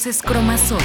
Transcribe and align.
Voces 0.00 0.22
Cromasol. 0.22 0.80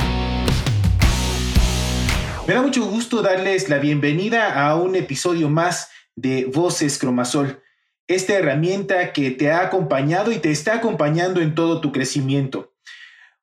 Me 2.46 2.54
da 2.54 2.62
mucho 2.62 2.86
gusto 2.86 3.22
darles 3.22 3.70
la 3.70 3.78
bienvenida 3.78 4.62
a 4.62 4.76
un 4.76 4.98
episodio 4.98 5.50
más 5.50 5.90
de 6.18 6.44
Voces 6.54 6.98
Cromasol, 6.98 7.64
esta 8.08 8.34
herramienta 8.34 9.14
que 9.14 9.32
te 9.32 9.52
ha 9.52 9.62
acompañado 9.62 10.34
y 10.34 10.40
te 10.40 10.52
está 10.52 10.76
acompañando 10.76 11.40
en 11.40 11.56
todo 11.56 11.80
tu 11.80 11.94
crecimiento. 11.94 12.74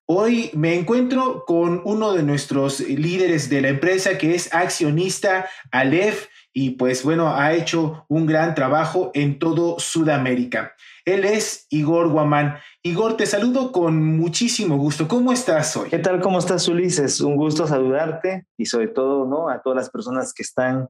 Hoy 0.05 0.51
me 0.53 0.75
encuentro 0.75 1.45
con 1.47 1.81
uno 1.87 2.13
de 2.13 2.23
nuestros 2.23 2.81
líderes 2.81 3.49
de 3.49 3.63
la 3.63 3.69
empresa 3.69 4.19
que 4.19 4.35
es 4.35 4.53
accionista 4.53 5.49
Aleph 5.71 6.27
y 6.53 6.73
pues 6.73 7.03
bueno, 7.03 7.35
ha 7.35 7.55
hecho 7.55 8.05
un 8.09 8.27
gran 8.27 8.55
trabajo 8.55 9.11
en 9.15 9.39
todo 9.39 9.79
Sudamérica. 9.79 10.75
Él 11.05 11.25
es 11.25 11.67
Igor 11.71 12.09
Guamán. 12.11 12.59
Igor, 12.83 13.17
te 13.17 13.27
saludo 13.27 13.73
con 13.73 14.17
muchísimo 14.17 14.77
gusto. 14.77 15.09
¿Cómo 15.09 15.33
estás 15.33 15.77
hoy? 15.77 15.89
¿Qué 15.91 15.99
tal? 15.99 16.21
¿Cómo 16.21 16.39
estás, 16.39 16.69
Ulises? 16.69 17.21
Un 17.21 17.37
gusto 17.37 17.67
saludarte 17.67 18.47
y 18.57 18.67
sobre 18.67 18.89
todo, 18.89 19.27
¿no? 19.27 19.49
A 19.49 19.63
todas 19.63 19.77
las 19.77 19.91
personas 19.91 20.33
que 20.33 20.43
están 20.43 20.89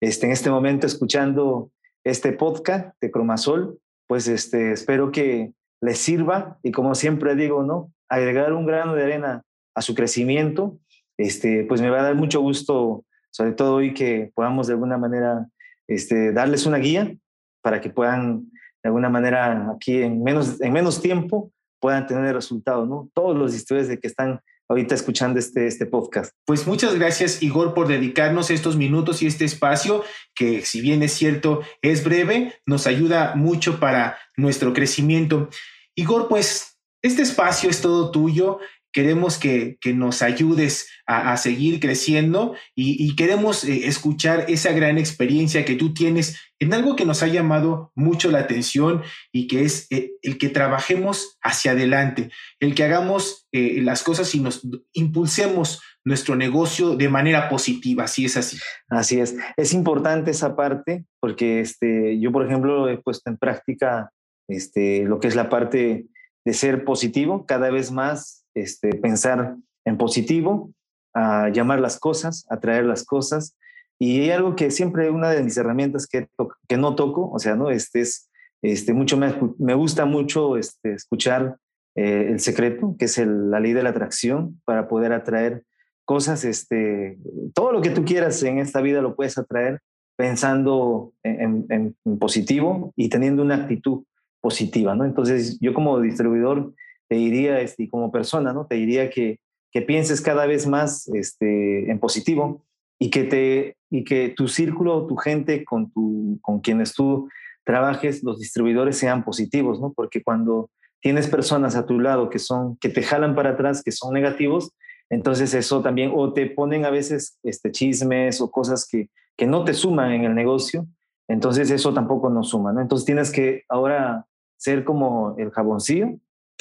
este, 0.00 0.26
en 0.26 0.32
este 0.32 0.50
momento 0.50 0.86
escuchando 0.86 1.70
este 2.02 2.32
podcast 2.32 2.94
de 3.00 3.10
Cromasol. 3.12 3.78
Pues 4.08 4.26
este, 4.26 4.72
espero 4.72 5.12
que 5.12 5.52
les 5.80 5.98
sirva 5.98 6.58
y 6.64 6.72
como 6.72 6.96
siempre 6.96 7.36
digo, 7.36 7.62
¿no? 7.62 7.92
Agregar 8.08 8.52
un 8.52 8.66
grano 8.66 8.94
de 8.94 9.04
arena 9.04 9.44
a 9.76 9.82
su 9.82 9.94
crecimiento. 9.94 10.78
Este, 11.16 11.64
pues 11.68 11.80
me 11.80 11.90
va 11.90 12.00
a 12.00 12.04
dar 12.04 12.14
mucho 12.16 12.40
gusto 12.40 13.04
sobre 13.30 13.52
todo 13.52 13.76
hoy 13.76 13.94
que 13.94 14.30
podamos 14.34 14.66
de 14.66 14.74
alguna 14.74 14.98
manera 14.98 15.46
este, 15.88 16.32
darles 16.32 16.66
una 16.66 16.78
guía 16.78 17.14
para 17.62 17.80
que 17.80 17.90
puedan 17.90 18.51
de 18.82 18.88
alguna 18.88 19.08
manera 19.08 19.70
aquí 19.74 20.02
en 20.02 20.22
menos, 20.22 20.60
en 20.60 20.72
menos 20.72 21.00
tiempo 21.00 21.52
puedan 21.80 22.06
tener 22.06 22.24
el 22.26 22.34
resultado, 22.34 22.86
¿no? 22.86 23.10
Todos 23.14 23.36
los 23.36 23.52
distribuidores 23.52 23.98
que 24.00 24.06
están 24.06 24.40
ahorita 24.68 24.94
escuchando 24.94 25.38
este, 25.38 25.66
este 25.66 25.86
podcast. 25.86 26.34
Pues 26.44 26.66
muchas 26.66 26.94
gracias, 26.94 27.42
Igor, 27.42 27.74
por 27.74 27.88
dedicarnos 27.88 28.50
estos 28.50 28.76
minutos 28.76 29.22
y 29.22 29.26
este 29.26 29.44
espacio, 29.44 30.02
que 30.34 30.62
si 30.62 30.80
bien 30.80 31.02
es 31.02 31.12
cierto, 31.12 31.60
es 31.82 32.04
breve, 32.04 32.54
nos 32.66 32.86
ayuda 32.86 33.34
mucho 33.34 33.80
para 33.80 34.18
nuestro 34.36 34.72
crecimiento. 34.72 35.48
Igor, 35.94 36.28
pues 36.28 36.78
este 37.02 37.22
espacio 37.22 37.68
es 37.68 37.80
todo 37.80 38.10
tuyo 38.10 38.58
queremos 38.92 39.38
que, 39.38 39.78
nos 39.94 40.22
ayudes 40.22 40.88
a, 41.06 41.36
seguir 41.36 41.80
creciendo 41.80 42.54
y, 42.74 43.14
queremos 43.16 43.64
eh, 43.64 43.86
escuchar 43.86 44.46
esa 44.48 44.72
gran 44.72 44.98
experiencia 44.98 45.64
que 45.64 45.74
tú 45.74 45.92
tienes 45.94 46.38
en 46.58 46.72
algo 46.74 46.94
que 46.94 47.04
nos 47.04 47.22
ha 47.22 47.26
llamado 47.26 47.90
mucho 47.94 48.30
la 48.30 48.40
atención 48.40 49.02
y 49.32 49.48
que 49.48 49.64
es 49.64 49.88
eh, 49.90 50.12
el 50.22 50.38
que 50.38 50.48
trabajemos 50.48 51.38
hacia 51.42 51.72
adelante, 51.72 52.30
el 52.60 52.74
que 52.74 52.84
hagamos 52.84 53.48
eh, 53.52 53.80
las 53.82 54.02
cosas 54.02 54.32
y 54.34 54.40
nos 54.40 54.66
impulsemos 54.92 55.80
nuestro 56.04 56.36
negocio 56.36 56.96
de 56.96 57.08
manera 57.08 57.48
positiva, 57.48 58.06
si 58.06 58.26
es 58.26 58.36
así. 58.36 58.58
Así 58.88 59.20
es. 59.20 59.36
Es 59.56 59.72
importante 59.72 60.30
esa 60.30 60.54
parte 60.54 61.04
porque 61.20 61.60
este, 61.60 62.18
yo, 62.20 62.30
por 62.32 62.46
ejemplo, 62.46 62.88
he 62.88 62.98
puesto 62.98 63.30
en 63.30 63.38
práctica 63.38 64.10
este, 64.48 65.04
lo 65.04 65.18
que 65.20 65.28
es 65.28 65.34
la 65.34 65.48
parte 65.48 66.06
de 66.44 66.54
ser 66.54 66.84
positivo 66.84 67.46
cada 67.46 67.70
vez 67.70 67.90
más 67.90 68.41
este, 68.54 68.90
pensar 68.94 69.56
en 69.84 69.96
positivo, 69.98 70.72
a 71.14 71.50
llamar 71.50 71.80
las 71.80 71.98
cosas, 71.98 72.46
atraer 72.50 72.84
las 72.84 73.04
cosas. 73.04 73.56
Y 73.98 74.20
hay 74.20 74.30
algo 74.30 74.56
que 74.56 74.70
siempre, 74.70 75.10
una 75.10 75.30
de 75.30 75.42
mis 75.42 75.56
herramientas 75.56 76.06
que, 76.06 76.28
no 76.76 76.94
toco, 76.94 77.30
o 77.30 77.38
sea, 77.38 77.54
¿no? 77.54 77.70
Este 77.70 78.00
es, 78.00 78.30
este, 78.62 78.92
mucho 78.92 79.16
me, 79.16 79.74
gusta 79.74 80.04
mucho 80.04 80.56
este, 80.56 80.94
escuchar 80.94 81.56
eh, 81.94 82.28
el 82.30 82.40
secreto, 82.40 82.96
que 82.98 83.04
es 83.04 83.18
la 83.18 83.60
ley 83.60 83.72
de 83.72 83.82
la 83.82 83.90
atracción, 83.90 84.60
para 84.64 84.88
poder 84.88 85.12
atraer 85.12 85.62
cosas, 86.04 86.44
este, 86.44 87.18
todo 87.54 87.72
lo 87.72 87.80
que 87.80 87.90
tú 87.90 88.04
quieras 88.04 88.42
en 88.42 88.58
esta 88.58 88.80
vida 88.80 89.02
lo 89.02 89.14
puedes 89.14 89.38
atraer 89.38 89.80
pensando 90.16 91.12
en, 91.22 91.66
en, 91.68 91.96
en 92.04 92.18
positivo 92.18 92.92
y 92.96 93.08
teniendo 93.08 93.42
una 93.42 93.54
actitud 93.54 94.04
positiva, 94.40 94.94
¿no? 94.94 95.04
Entonces, 95.04 95.58
yo 95.60 95.72
como 95.72 96.00
distribuidor 96.00 96.74
te 97.12 97.18
diría, 97.18 97.60
este, 97.60 97.90
como 97.90 98.10
persona, 98.10 98.54
¿no? 98.54 98.64
Te 98.64 98.76
diría 98.76 99.10
que, 99.10 99.38
que 99.70 99.82
pienses 99.82 100.22
cada 100.22 100.46
vez 100.46 100.66
más 100.66 101.08
este, 101.08 101.90
en 101.90 101.98
positivo 101.98 102.64
y 102.98 103.10
que, 103.10 103.24
te, 103.24 103.76
y 103.90 104.02
que 104.04 104.30
tu 104.30 104.48
círculo, 104.48 105.06
tu 105.06 105.16
gente 105.16 105.62
con, 105.62 105.92
tu, 105.92 106.38
con 106.40 106.60
quienes 106.60 106.94
tú 106.94 107.28
trabajes, 107.64 108.22
los 108.22 108.38
distribuidores 108.38 108.96
sean 108.96 109.24
positivos, 109.24 109.78
¿no? 109.78 109.92
Porque 109.92 110.22
cuando 110.22 110.70
tienes 111.02 111.28
personas 111.28 111.76
a 111.76 111.84
tu 111.84 112.00
lado 112.00 112.30
que 112.30 112.38
son, 112.38 112.78
que 112.78 112.88
te 112.88 113.02
jalan 113.02 113.34
para 113.34 113.50
atrás, 113.50 113.82
que 113.82 113.92
son 113.92 114.14
negativos, 114.14 114.72
entonces 115.10 115.52
eso 115.52 115.82
también, 115.82 116.12
o 116.14 116.32
te 116.32 116.46
ponen 116.46 116.86
a 116.86 116.90
veces 116.90 117.38
este, 117.42 117.72
chismes 117.72 118.40
o 118.40 118.50
cosas 118.50 118.88
que, 118.90 119.10
que 119.36 119.46
no 119.46 119.64
te 119.64 119.74
suman 119.74 120.12
en 120.12 120.24
el 120.24 120.34
negocio, 120.34 120.86
entonces 121.28 121.70
eso 121.70 121.92
tampoco 121.92 122.30
nos 122.30 122.48
suma, 122.48 122.72
¿no? 122.72 122.80
Entonces 122.80 123.04
tienes 123.04 123.30
que 123.30 123.64
ahora 123.68 124.24
ser 124.56 124.84
como 124.84 125.34
el 125.36 125.50
jaboncillo 125.50 126.18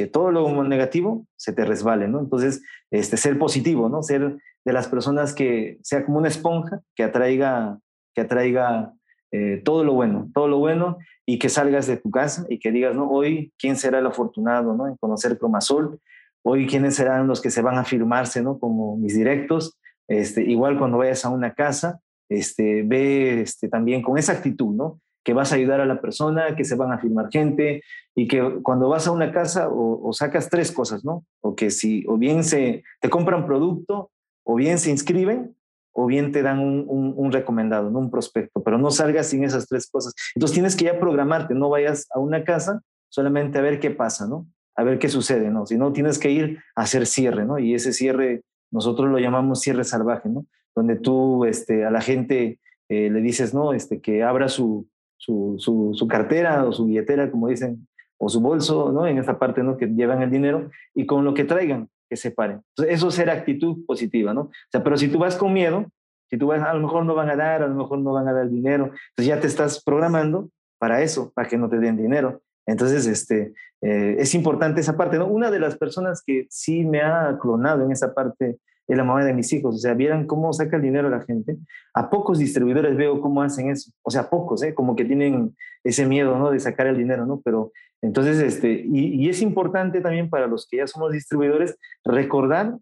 todo 0.07 0.31
lo 0.31 0.63
negativo 0.63 1.25
se 1.35 1.53
te 1.53 1.65
resbale, 1.65 2.07
¿no? 2.07 2.19
Entonces, 2.19 2.63
este, 2.91 3.17
ser 3.17 3.37
positivo, 3.37 3.89
¿no? 3.89 4.03
Ser 4.03 4.37
de 4.63 4.73
las 4.73 4.87
personas 4.87 5.33
que 5.33 5.79
sea 5.81 6.05
como 6.05 6.19
una 6.19 6.27
esponja 6.27 6.81
que 6.95 7.03
atraiga, 7.03 7.79
que 8.13 8.21
atraiga 8.21 8.93
eh, 9.31 9.61
todo 9.63 9.83
lo 9.83 9.93
bueno, 9.93 10.29
todo 10.33 10.47
lo 10.47 10.59
bueno 10.59 10.97
y 11.25 11.39
que 11.39 11.49
salgas 11.49 11.87
de 11.87 11.97
tu 11.97 12.11
casa 12.11 12.45
y 12.49 12.59
que 12.59 12.71
digas, 12.71 12.95
¿no? 12.95 13.09
Hoy, 13.09 13.53
¿quién 13.57 13.75
será 13.75 13.99
el 13.99 14.07
afortunado, 14.07 14.75
¿no? 14.75 14.87
En 14.87 14.97
conocer 14.97 15.37
Cromasol. 15.37 15.99
Hoy, 16.43 16.67
¿quiénes 16.67 16.95
serán 16.95 17.27
los 17.27 17.41
que 17.41 17.49
se 17.49 17.61
van 17.61 17.77
a 17.77 17.85
firmarse, 17.85 18.41
¿no? 18.41 18.59
Como 18.59 18.97
mis 18.97 19.15
directos. 19.15 19.79
Este, 20.07 20.43
igual 20.43 20.77
cuando 20.77 20.97
vayas 20.97 21.23
a 21.23 21.29
una 21.29 21.53
casa, 21.53 22.01
este, 22.29 22.83
ve 22.83 23.41
este, 23.41 23.69
también 23.69 24.01
con 24.01 24.17
esa 24.17 24.33
actitud, 24.33 24.73
¿no? 24.73 24.99
Que 25.23 25.33
vas 25.33 25.51
a 25.51 25.55
ayudar 25.55 25.81
a 25.81 25.85
la 25.85 26.01
persona, 26.01 26.55
que 26.55 26.65
se 26.65 26.75
van 26.75 26.91
a 26.91 26.97
firmar 26.97 27.29
gente 27.31 27.83
y 28.15 28.27
que 28.27 28.59
cuando 28.63 28.89
vas 28.89 29.07
a 29.07 29.11
una 29.11 29.31
casa 29.31 29.69
o, 29.69 30.11
sacas 30.13 30.49
tres 30.49 30.71
cosas, 30.71 31.05
¿no? 31.05 31.25
O 31.41 31.55
que 31.55 31.71
si, 31.71 32.03
o 32.07 32.17
bien 32.17 32.43
se, 32.43 32.83
te 32.99 33.09
compran 33.09 33.45
producto, 33.45 34.11
o 34.43 34.55
bien 34.55 34.77
se 34.77 34.89
inscriben, 34.89 35.55
o 35.93 36.05
bien 36.05 36.31
te 36.31 36.41
dan 36.41 36.59
un, 36.59 37.31
recomendado, 37.31 37.89
¿no? 37.89 37.99
Un 37.99 38.11
prospecto, 38.11 38.63
pero 38.63 38.77
no 38.77 38.91
salgas 38.91 39.27
sin 39.27 39.43
esas 39.43 39.67
tres 39.67 39.89
cosas. 39.89 40.13
Entonces 40.35 40.53
tienes 40.53 40.75
que 40.75 40.85
ya 40.85 40.99
programarte, 40.99 41.53
no 41.53 41.69
vayas 41.69 42.07
a 42.13 42.19
una 42.19 42.43
casa 42.43 42.81
solamente 43.09 43.59
a 43.59 43.61
ver 43.61 43.79
qué 43.79 43.91
pasa, 43.91 44.27
¿no? 44.27 44.47
A 44.75 44.83
ver 44.83 44.99
qué 44.99 45.09
sucede, 45.09 45.49
¿no? 45.49 45.65
Si 45.65 45.77
no, 45.77 45.91
tienes 45.93 46.17
que 46.17 46.31
ir 46.31 46.59
a 46.75 46.83
hacer 46.83 47.05
cierre, 47.05 47.45
¿no? 47.45 47.59
Y 47.59 47.75
ese 47.75 47.93
cierre, 47.93 48.43
nosotros 48.71 49.09
lo 49.09 49.19
llamamos 49.19 49.61
cierre 49.61 49.83
salvaje, 49.83 50.29
¿no? 50.29 50.45
Donde 50.75 50.95
tú 50.95 51.45
este, 51.45 51.85
a 51.85 51.91
la 51.91 52.01
gente 52.01 52.59
eh, 52.89 53.09
le 53.09 53.21
dices, 53.21 53.53
¿no? 53.53 53.73
Este, 53.73 53.99
que 53.99 54.23
abra 54.23 54.47
su, 54.47 54.87
su, 55.21 55.93
su, 55.93 56.07
cartera 56.07 56.65
o 56.65 56.71
su 56.71 56.85
billetera, 56.85 57.29
como 57.29 57.47
dicen, 57.47 57.87
o 58.17 58.27
su 58.27 58.41
bolso, 58.41 58.91
¿no? 58.91 59.05
En 59.05 59.19
esta 59.19 59.37
parte, 59.37 59.61
¿no? 59.61 59.77
Que 59.77 59.87
llevan 59.87 60.21
el 60.21 60.31
dinero 60.31 60.69
y 60.95 61.05
con 61.05 61.23
lo 61.23 61.33
que 61.33 61.45
traigan, 61.45 61.89
que 62.09 62.15
se 62.15 62.31
paren. 62.31 62.61
Eso 62.87 63.11
será 63.11 63.33
actitud 63.33 63.85
positiva, 63.85 64.33
¿no? 64.33 64.41
O 64.41 64.51
sea, 64.71 64.83
pero 64.83 64.97
si 64.97 65.09
tú 65.09 65.19
vas 65.19 65.35
con 65.35 65.53
miedo, 65.53 65.85
si 66.29 66.37
tú 66.37 66.47
vas, 66.47 66.61
a 66.61 66.73
lo 66.73 66.81
mejor 66.81 67.05
no 67.05 67.13
van 67.13 67.29
a 67.29 67.35
dar, 67.35 67.61
a 67.61 67.67
lo 67.67 67.75
mejor 67.75 67.99
no 67.99 68.13
van 68.13 68.27
a 68.27 68.33
dar 68.33 68.49
dinero, 68.49 68.85
entonces 68.85 69.27
ya 69.27 69.39
te 69.39 69.47
estás 69.47 69.83
programando 69.83 70.49
para 70.79 71.03
eso, 71.03 71.31
para 71.35 71.47
que 71.47 71.57
no 71.57 71.69
te 71.69 71.77
den 71.77 71.97
dinero. 71.97 72.41
Entonces, 72.65 73.05
este, 73.05 73.53
eh, 73.81 74.15
es 74.17 74.33
importante 74.33 74.81
esa 74.81 74.97
parte, 74.97 75.17
¿no? 75.17 75.27
Una 75.27 75.51
de 75.51 75.59
las 75.59 75.77
personas 75.77 76.23
que 76.25 76.47
sí 76.49 76.83
me 76.83 77.01
ha 77.01 77.37
clonado 77.39 77.83
en 77.83 77.91
esa 77.91 78.13
parte 78.13 78.57
es 78.91 78.97
la 78.97 79.03
mamá 79.03 79.23
de 79.23 79.33
mis 79.33 79.51
hijos. 79.53 79.75
O 79.75 79.77
sea, 79.77 79.93
vieran 79.93 80.27
cómo 80.27 80.51
saca 80.53 80.75
el 80.75 80.81
dinero 80.81 81.09
la 81.09 81.21
gente. 81.21 81.57
A 81.93 82.09
pocos 82.09 82.39
distribuidores 82.39 82.95
veo 82.95 83.21
cómo 83.21 83.41
hacen 83.41 83.69
eso. 83.69 83.91
O 84.03 84.11
sea, 84.11 84.29
pocos, 84.29 84.61
¿eh? 84.63 84.73
Como 84.73 84.95
que 84.95 85.05
tienen 85.05 85.55
ese 85.83 86.05
miedo, 86.05 86.37
¿no? 86.37 86.51
De 86.51 86.59
sacar 86.59 86.87
el 86.87 86.97
dinero, 86.97 87.25
¿no? 87.25 87.41
Pero 87.41 87.71
entonces, 88.01 88.39
este, 88.39 88.83
y, 88.85 89.29
es 89.29 89.41
importante 89.41 90.01
también 90.01 90.29
para 90.29 90.47
los 90.47 90.67
que 90.67 90.77
ya 90.77 90.87
somos 90.87 91.11
distribuidores 91.11 91.77
recordar 92.03 92.77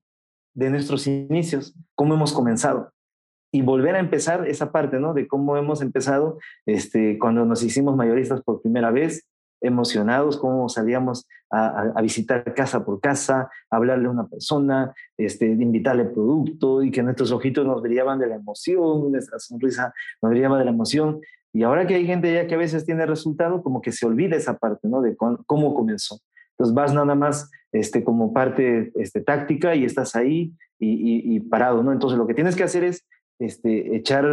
de 0.56 0.69
nuestros 0.69 1.07
inicios, 1.07 1.75
cómo 1.95 2.13
hemos 2.13 2.34
comenzado 2.34 2.92
y 3.51 3.62
volver 3.62 3.95
a 3.95 4.00
empezar 4.00 4.48
esa 4.48 4.72
parte, 4.72 5.00
¿no? 5.00 5.13
De 5.13 5.28
cómo 5.28 5.57
hemos 5.57 5.81
empezado 5.81 6.39
este, 6.66 7.18
cuando 7.19 7.45
nos 7.45 7.63
hicimos 7.63 7.95
mayoristas 7.95 8.42
por 8.42 8.62
primera 8.62 8.92
vez, 8.92 9.28
emocionados, 9.62 10.38
cómo 10.38 10.70
salíamos 10.70 11.28
a, 11.52 12.00
visitar 12.02 12.54
casa 12.54 12.86
por 12.86 13.00
casa, 13.00 13.50
hablarle 13.70 14.08
a 14.08 14.12
una 14.12 14.28
persona, 14.28 14.94
este, 15.18 15.48
invitarle 15.48 16.06
producto 16.06 16.84
y 16.84 16.92
que 16.92 17.04
nuestros 17.04 17.32
ojitos 17.32 17.66
nos 17.66 17.82
brillaban 17.82 18.20
de 18.20 18.28
la 18.28 18.36
emoción, 18.36 19.12
nuestra 19.12 19.40
sonrisa 19.40 19.94
nos 20.22 20.32
brillaba 20.32 20.60
de 20.60 20.66
la 20.66 20.72
emoción. 20.72 21.22
Y 21.52 21.64
ahora 21.64 21.88
que 21.88 21.96
hay 21.96 22.06
gente 22.06 22.32
ya 22.32 22.48
que 22.48 22.56
a 22.56 22.60
veces 22.60 22.86
tiene 22.86 23.06
resultado, 23.06 23.64
como 23.64 23.82
que 23.82 23.92
se 23.92 24.06
olvida 24.06 24.36
esa 24.36 24.58
parte, 24.58 24.88
¿no? 24.88 25.02
De 25.02 25.16
cómo 25.18 25.74
comenzó. 25.74 26.20
Entonces 26.52 26.76
vas 26.76 26.94
nada 26.94 27.16
más 27.16 27.50
este, 27.72 28.04
como 28.04 28.34
parte 28.34 28.92
este, 28.96 29.22
táctica 29.22 29.76
y 29.76 29.86
estás 29.86 30.16
ahí 30.16 30.54
y, 30.78 31.36
y, 31.36 31.40
parado, 31.40 31.84
¿no? 31.84 31.92
Entonces 31.92 32.18
lo 32.18 32.28
que 32.28 32.34
tienes 32.34 32.56
que 32.56 32.64
hacer 32.64 32.84
es 32.84 33.06
este, 33.40 33.96
echar, 33.96 34.26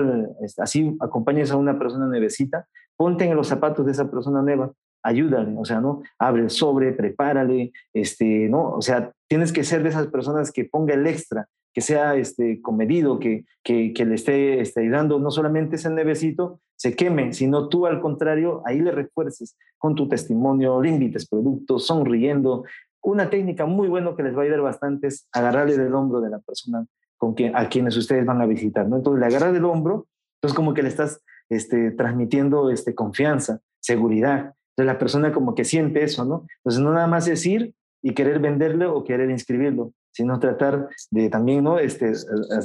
así 0.58 0.96
acompañes 1.00 1.50
a 1.50 1.56
una 1.56 1.78
persona 1.78 2.06
nuevecita, 2.06 2.66
ponte 2.96 3.24
en 3.24 3.36
los 3.36 3.48
zapatos 3.48 3.86
de 3.86 3.92
esa 3.92 4.10
persona 4.10 4.42
nueva 4.42 4.72
ayúdale, 5.06 5.54
o 5.56 5.64
sea, 5.64 5.80
¿no? 5.80 6.02
Abre 6.18 6.42
el 6.42 6.50
sobre, 6.50 6.92
prepárale, 6.92 7.72
este, 7.92 8.48
¿no? 8.48 8.72
O 8.72 8.82
sea, 8.82 9.12
tienes 9.28 9.52
que 9.52 9.64
ser 9.64 9.82
de 9.82 9.90
esas 9.90 10.08
personas 10.08 10.52
que 10.52 10.64
ponga 10.64 10.94
el 10.94 11.06
extra, 11.06 11.48
que 11.72 11.80
sea 11.80 12.16
este, 12.16 12.60
comedido, 12.62 13.18
que, 13.18 13.44
que, 13.62 13.92
que 13.92 14.04
le 14.04 14.14
esté, 14.14 14.60
esté, 14.60 14.80
ayudando, 14.80 15.18
no 15.18 15.30
solamente 15.30 15.76
ese 15.76 15.90
nevecito 15.90 16.60
se 16.76 16.94
queme, 16.94 17.32
sino 17.32 17.68
tú 17.68 17.86
al 17.86 18.00
contrario, 18.00 18.62
ahí 18.66 18.80
le 18.80 18.90
refuerces 18.90 19.56
con 19.78 19.94
tu 19.94 20.08
testimonio, 20.08 20.80
le 20.80 20.90
invites 20.90 21.28
productos, 21.28 21.86
sonriendo. 21.86 22.64
Una 23.02 23.30
técnica 23.30 23.66
muy 23.66 23.88
buena 23.88 24.14
que 24.16 24.22
les 24.22 24.34
va 24.34 24.40
a 24.40 24.44
ayudar 24.44 24.62
bastante 24.62 25.08
es 25.08 25.28
agarrarle 25.32 25.76
del 25.76 25.94
hombro 25.94 26.20
de 26.20 26.30
la 26.30 26.38
persona 26.40 26.86
con 27.16 27.34
quien, 27.34 27.56
a 27.56 27.68
quienes 27.68 27.96
ustedes 27.96 28.26
van 28.26 28.40
a 28.40 28.46
visitar, 28.46 28.88
¿no? 28.88 28.96
Entonces 28.96 29.20
le 29.20 29.26
agarras 29.26 29.52
del 29.52 29.64
hombro, 29.64 30.06
entonces 30.36 30.54
como 30.54 30.74
que 30.74 30.82
le 30.82 30.88
estás 30.88 31.22
este, 31.48 31.90
transmitiendo 31.92 32.70
este, 32.70 32.94
confianza, 32.94 33.60
seguridad. 33.80 34.54
Entonces 34.76 34.92
la 34.92 34.98
persona 34.98 35.32
como 35.32 35.54
que 35.54 35.64
siente 35.64 36.02
eso, 36.02 36.26
¿no? 36.26 36.46
Entonces 36.58 36.82
no 36.82 36.92
nada 36.92 37.06
más 37.06 37.24
decir 37.24 37.72
y 38.02 38.12
querer 38.12 38.40
venderle 38.40 38.84
o 38.84 39.04
querer 39.04 39.30
inscribirlo, 39.30 39.92
sino 40.12 40.38
tratar 40.38 40.90
de 41.10 41.30
también, 41.30 41.64
¿no? 41.64 41.78
Este, 41.78 42.12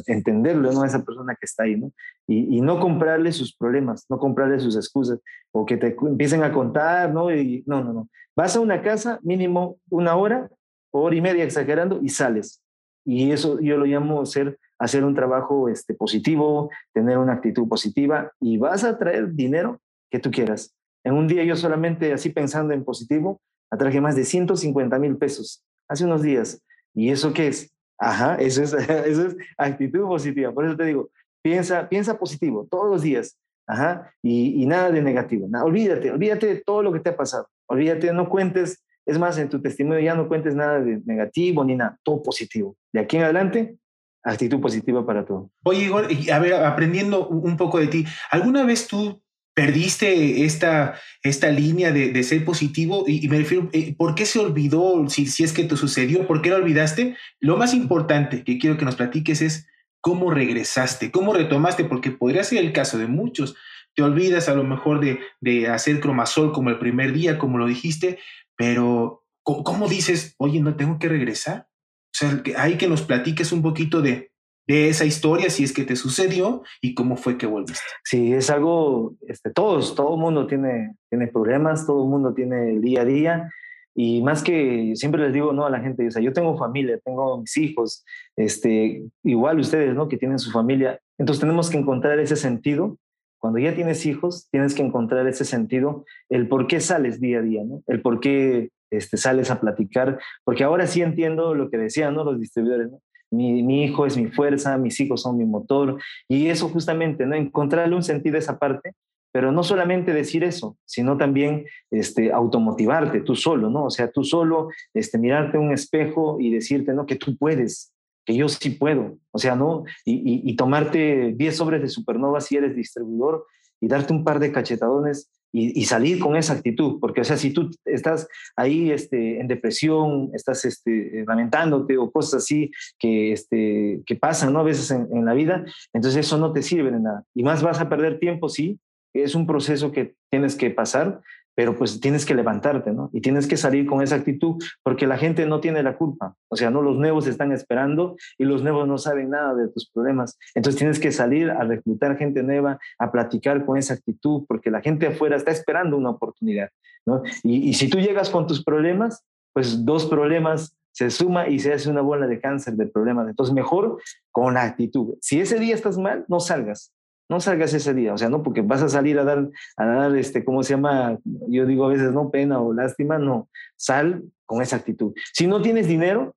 entenderlo, 0.08 0.74
¿no? 0.74 0.84
Esa 0.84 1.06
persona 1.06 1.36
que 1.36 1.46
está 1.46 1.64
ahí, 1.64 1.78
¿no? 1.78 1.94
Y, 2.28 2.60
no 2.60 2.82
comprarle 2.82 3.32
sus 3.32 3.56
problemas, 3.56 4.06
no 4.10 4.20
comprarle 4.20 4.60
sus 4.60 4.76
excusas, 4.76 5.20
o 5.54 5.66
que 5.66 5.78
te 5.78 5.96
empiecen 6.02 6.44
a 6.44 6.52
contar, 6.52 7.14
¿no? 7.14 7.30
No, 7.66 7.84
no, 7.84 7.94
no. 7.94 8.10
Vas 8.36 8.58
a 8.58 8.60
una 8.60 8.82
casa, 8.82 9.20
mínimo 9.24 9.78
una 9.90 10.16
hora, 10.16 10.50
hora 10.92 11.16
y 11.16 11.22
media 11.22 11.46
exagerando, 11.46 12.00
y 12.02 12.10
sales. 12.10 12.62
Y 13.06 13.32
eso 13.32 13.60
yo 13.62 13.78
lo 13.78 13.86
llamo 13.86 14.26
ser, 14.26 14.60
hacer 14.80 15.06
un 15.06 15.16
trabajo 15.16 15.70
este, 15.70 15.94
positivo, 15.94 16.70
tener 16.94 17.18
una 17.18 17.34
actitud 17.34 17.70
positiva, 17.70 18.32
y 18.42 18.58
vas 18.58 18.84
a 18.84 18.98
traer 18.98 19.34
dinero 19.34 19.80
que 20.10 20.20
tú 20.20 20.30
quieras. 20.30 20.76
En 21.04 21.14
un 21.14 21.28
día 21.28 21.44
yo 21.44 21.56
solamente 21.56 22.14
así 22.14 22.30
pensando 22.30 22.74
en 22.74 22.84
positivo, 22.84 23.42
atraje 23.70 24.02
más 24.02 24.16
de 24.16 24.26
150 24.26 25.00
mil 25.00 25.18
pesos 25.18 25.64
hace 25.88 26.06
unos 26.06 26.22
días 26.22 26.62
¿Y 26.94 27.10
eso 27.10 27.34
qué 27.34 27.48
es? 27.48 27.72
Ajá, 27.98 28.36
eso 28.36 28.64
es, 28.64 28.74
es 28.74 29.36
actitud 29.58 30.02
positiva. 30.02 30.52
Por 30.52 30.66
eso 30.66 30.76
te 30.76 30.86
digo, 30.86 31.10
piensa, 31.42 31.88
piensa 31.88 32.18
positivo 32.18 32.68
todos 32.70 32.90
los 32.90 33.02
días. 33.02 33.38
Ajá, 33.68 34.12
y, 34.22 34.62
y 34.62 34.66
nada 34.66 34.92
de 34.92 35.02
negativo. 35.02 35.48
Nada, 35.48 35.64
olvídate, 35.64 36.12
olvídate 36.12 36.48
de 36.48 36.62
todo 36.62 36.84
lo 36.84 36.92
que 36.92 37.00
te 37.00 37.12
ha 37.12 37.16
pasado. 37.16 37.48
Olvídate, 37.68 38.12
no 38.12 38.28
cuentes, 38.28 38.84
es 39.06 39.18
más, 39.18 39.38
en 39.38 39.50
tu 39.50 39.62
testimonio 39.62 40.02
ya 40.02 40.16
no 40.16 40.28
cuentes 40.28 40.56
nada 40.56 40.82
de 40.82 41.02
negativo 41.06 41.64
ni 41.64 41.76
nada, 41.76 41.98
todo 42.04 42.22
positivo. 42.22 42.76
De 42.92 43.00
aquí 43.00 43.18
en 43.18 43.24
adelante, 43.24 43.78
actitud 44.24 44.60
positiva 44.60 45.06
para 45.06 45.24
todo. 45.24 45.52
Oye, 45.64 45.84
Igor, 45.84 46.08
a 46.34 46.40
ver, 46.40 46.54
aprendiendo 46.56 47.30
un 47.30 47.56
poco 47.56 47.80
de 47.80 47.88
ti, 47.88 48.06
¿alguna 48.30 48.66
vez 48.66 48.88
tú 48.88 49.22
perdiste 49.54 50.46
esta, 50.46 51.00
esta 51.24 51.50
línea 51.50 51.92
de, 51.92 52.24
ser 52.24 52.46
positivo 52.46 53.04
y, 53.08 53.28
me 53.28 53.40
refiero, 53.40 53.70
eh, 53.74 53.96
¿por 53.98 54.16
qué 54.16 54.26
se 54.26 54.40
olvidó? 54.40 55.08
Si, 55.10 55.26
si 55.26 55.44
es 55.44 55.54
que 55.54 55.66
te 55.66 55.78
sucedió, 55.78 56.26
¿por 56.28 56.42
qué 56.42 56.50
lo 56.50 56.56
olvidaste? 56.58 57.18
Lo 57.40 57.58
más 57.58 57.74
importante 57.74 58.44
que 58.44 58.58
quiero 58.58 58.78
que 58.78 58.86
nos 58.86 58.96
platiques 58.96 59.42
es 59.42 59.68
cómo 60.00 60.32
regresaste, 60.32 61.12
cómo 61.12 61.34
retomaste, 61.34 61.84
porque 61.84 62.12
podría 62.12 62.44
ser 62.44 62.60
el 62.60 62.74
caso 62.74 62.98
de 62.98 63.08
muchos. 63.08 63.56
Te 63.94 64.04
olvidas 64.04 64.48
a 64.48 64.56
lo 64.56 64.64
mejor 64.64 65.02
de, 65.02 65.20
de 65.42 65.68
hacer 65.68 66.00
cromasol 66.00 66.54
como 66.54 66.70
el 66.70 66.80
primer 66.80 67.12
día, 67.12 67.38
como 67.38 67.58
lo 67.58 67.68
dijiste, 67.68 68.20
pero 68.56 69.26
¿cómo, 69.44 69.88
dices, 69.88 70.36
oye, 70.38 70.62
no 70.62 70.76
tengo 70.76 71.00
que 71.00 71.10
regresar? 71.10 71.68
O 72.14 72.14
sea, 72.14 72.44
hay 72.58 72.78
que 72.78 72.88
nos 72.88 73.02
platiques 73.02 73.52
un 73.52 73.62
poquito 73.62 74.02
de, 74.02 74.31
de 74.72 74.88
esa 74.88 75.04
historia, 75.04 75.50
si 75.50 75.66
es 75.66 75.74
que 75.74 75.84
te 75.84 75.98
sucedió 75.98 76.64
y 76.82 76.94
cómo 76.94 77.18
fue 77.18 77.38
que 77.38 77.46
volviste. 77.46 77.84
Sí, 78.06 78.32
es 78.32 78.50
algo, 78.50 79.16
este, 79.28 79.52
todos, 79.52 79.96
todo 79.96 80.16
el 80.16 80.22
mundo 80.22 80.48
tiene, 80.48 80.96
tiene 81.10 81.28
problemas, 81.28 81.86
todo 81.86 82.04
el 82.06 82.10
mundo 82.10 82.34
tiene 82.34 82.80
día 82.80 83.02
a 83.02 83.06
día 83.06 83.50
y 83.94 84.22
más 84.22 84.42
que 84.42 84.94
siempre 84.96 85.22
les 85.24 85.34
digo 85.34 85.52
no 85.52 85.66
a 85.66 85.70
la 85.70 85.82
gente, 85.82 86.08
o 86.08 86.12
sea, 86.12 86.22
yo 86.22 86.32
tengo 86.32 86.58
familia, 86.58 86.98
tengo 87.04 87.42
mis 87.42 87.58
hijos, 87.58 88.06
este, 88.38 89.04
igual 89.24 89.60
ustedes, 89.60 89.94
¿no? 89.94 90.08
Que 90.08 90.18
tienen 90.18 90.40
su 90.40 90.52
familia, 90.52 91.02
entonces 91.18 91.42
tenemos 91.42 91.70
que 91.70 91.78
encontrar 91.78 92.18
ese 92.20 92.38
sentido. 92.38 92.98
Cuando 93.40 93.60
ya 93.60 93.76
tienes 93.76 94.06
hijos, 94.06 94.48
tienes 94.52 94.74
que 94.74 94.84
encontrar 94.84 95.28
ese 95.28 95.44
sentido, 95.44 96.06
el 96.30 96.48
por 96.48 96.68
qué 96.68 96.80
sales 96.80 97.20
día 97.20 97.40
a 97.40 97.42
día, 97.42 97.64
¿no? 97.66 97.84
El 97.88 98.02
por 98.02 98.22
qué 98.22 98.70
este, 98.92 99.18
sales 99.18 99.50
a 99.52 99.60
platicar, 99.60 100.20
porque 100.44 100.64
ahora 100.64 100.86
sí 100.86 101.02
entiendo 101.02 101.56
lo 101.56 101.70
que 101.70 101.78
decían 101.78 102.14
¿no? 102.14 102.24
los 102.24 102.40
distribuidores. 102.40 102.90
Mi, 103.32 103.84
hijo 103.84 104.06
es 104.06 104.18
mi 104.18 104.28
fuerza, 104.28 104.78
mis 104.78 105.00
hijos 105.00 105.22
son 105.22 105.38
mi 105.38 105.46
motor, 105.46 106.02
y 106.28 106.48
eso 106.48 106.70
justamente, 106.70 107.26
¿no? 107.26 107.36
Encontrarle 107.36 107.96
un 107.96 108.04
sentido 108.04 108.36
a 108.36 108.40
esa 108.40 108.60
parte, 108.60 108.94
pero 109.32 109.52
no 109.52 109.64
solamente 109.64 110.14
decir 110.14 110.44
eso, 110.44 110.78
sino 110.86 111.18
también 111.18 111.66
este, 111.90 112.32
automotivarte 112.32 113.22
tú 113.22 113.36
solo, 113.36 113.70
¿no? 113.70 113.86
O 113.86 113.90
sea, 113.90 114.12
tú 114.12 114.24
solo 114.24 114.70
este, 114.94 115.18
mirarte 115.18 115.58
un 115.58 115.72
espejo 115.72 116.38
y 116.40 116.52
decirte, 116.52 116.94
¿no? 116.94 117.06
Que 117.06 117.16
tú 117.16 117.38
puedes, 117.38 117.94
que 118.26 118.36
yo 118.36 118.50
sí 118.50 118.72
puedo, 118.72 119.18
o 119.32 119.40
sea, 119.40 119.56
¿no? 119.56 119.86
Y, 120.04 120.42
y 120.44 120.56
tomarte 120.56 121.34
10 121.36 121.56
sobres 121.56 121.82
de 121.82 121.88
supernova 121.88 122.42
si 122.42 122.58
eres 122.58 122.76
distribuidor 122.76 123.46
y 123.80 123.88
darte 123.88 124.14
un 124.14 124.24
par 124.24 124.40
de 124.40 124.52
cachetadones 124.52 125.32
y, 125.54 125.84
salir 125.86 126.20
con 126.20 126.36
esa 126.36 126.54
actitud, 126.54 127.00
porque 127.00 127.22
o 127.22 127.24
sea, 127.24 127.38
si 127.38 127.52
tú 127.52 127.70
estás 127.86 128.28
ahí 128.56 128.92
este, 128.92 129.40
en 129.40 129.48
depresión, 129.48 130.30
estás 130.34 130.64
este, 130.66 131.26
lamentándote 131.28 131.98
o 131.98 132.10
cosas 132.10 132.44
así 132.44 132.72
que, 132.98 133.34
este, 133.34 134.02
que 134.06 134.16
pasan 134.16 134.54
¿no? 134.54 134.60
a 134.60 134.64
veces 134.64 134.90
en, 134.92 135.08
en, 135.12 135.26
la 135.26 135.34
vida, 135.34 135.66
entonces 135.94 136.26
eso 136.26 136.38
no 136.38 136.54
te 136.54 136.62
sirve 136.62 136.92
de 136.92 137.00
nada. 137.00 137.24
Y 137.34 137.44
más 137.44 137.62
vas 137.62 137.82
a 137.82 137.90
perder 137.90 138.20
tiempo, 138.20 138.48
sí, 138.48 138.80
es 139.14 139.36
un 139.36 139.46
proceso 139.46 139.92
que 139.92 140.16
tienes 140.30 140.56
que 140.56 140.70
pasar, 140.70 141.22
pero 141.56 141.78
pues 141.78 142.00
tienes 142.00 142.26
que 142.26 142.36
levantarte, 142.36 142.92
¿no? 142.92 143.10
Y 143.14 143.22
tienes 143.22 143.48
que 143.48 143.58
salir 143.58 143.86
con 143.86 144.02
esa 144.02 144.16
actitud 144.16 144.64
porque 144.84 145.08
la 145.08 145.18
gente 145.18 145.46
no 145.46 145.60
tiene 145.60 145.84
la 145.84 145.98
culpa. 145.98 146.36
O 146.50 146.56
sea, 146.56 146.70
no 146.70 146.82
los 146.82 146.98
nuevos 146.98 147.28
están 147.28 147.52
esperando 147.52 148.16
y 148.38 148.46
los 148.46 148.64
nuevos 148.64 148.88
no 148.88 148.98
saben 148.98 149.30
nada 149.30 149.54
de 149.56 149.68
tus 149.68 149.90
problemas. 149.90 150.38
Entonces 150.56 150.80
tienes 150.80 151.00
que 151.00 151.12
salir 151.12 151.52
a 151.52 151.64
reclutar 151.64 152.18
gente 152.18 152.44
nueva, 152.44 152.80
a 153.00 153.12
platicar 153.12 153.66
con 153.66 153.78
esa 153.78 153.96
actitud 153.96 154.46
porque 154.48 154.72
la 154.72 154.82
gente 154.82 155.08
afuera 155.08 155.36
está 155.36 155.52
esperando 155.52 155.98
una 155.98 156.12
oportunidad, 156.12 156.70
¿no? 157.06 157.22
Y, 157.44 157.74
si 157.74 157.90
tú 157.90 158.00
llegas 158.00 158.30
con 158.30 158.48
tus 158.48 158.64
problemas, 158.64 159.24
pues 159.54 159.86
dos 159.86 160.06
problemas 160.06 160.76
se 160.92 161.10
suma 161.10 161.48
y 161.48 161.60
se 161.60 161.74
hace 161.74 161.90
una 161.90 162.02
bola 162.02 162.28
de 162.28 162.40
cáncer 162.40 162.74
de 162.76 162.86
problemas. 162.86 163.28
Entonces, 163.28 163.54
mejor 163.54 163.98
con 164.32 164.54
la 164.54 164.64
actitud. 164.64 165.16
Si 165.22 165.40
ese 165.40 165.60
día 165.60 165.74
estás 165.74 165.98
mal, 165.98 166.26
no 166.28 166.40
salgas 166.40 166.94
no 167.32 167.40
salgas 167.40 167.74
ese 167.74 167.94
día, 167.94 168.14
o 168.14 168.18
sea, 168.18 168.28
no, 168.28 168.44
porque 168.44 168.62
vas 168.62 168.84
a 168.84 168.90
salir 168.90 169.18
a 169.18 169.24
dar, 169.24 169.50
a 169.78 169.86
dar, 169.86 170.18
este, 170.18 170.44
¿cómo 170.44 170.64
se 170.64 170.74
llama? 170.74 171.18
Yo 171.48 171.66
digo 171.66 171.86
a 171.86 171.88
veces, 171.88 172.12
no, 172.12 172.30
pena 172.30 172.60
o 172.60 172.74
lástima, 172.74 173.18
no, 173.18 173.48
sal 173.78 174.22
con 174.46 174.62
esa 174.62 174.76
actitud. 174.76 175.14
Si 175.32 175.48
no 175.48 175.62
tienes 175.62 175.88
dinero 175.88 176.36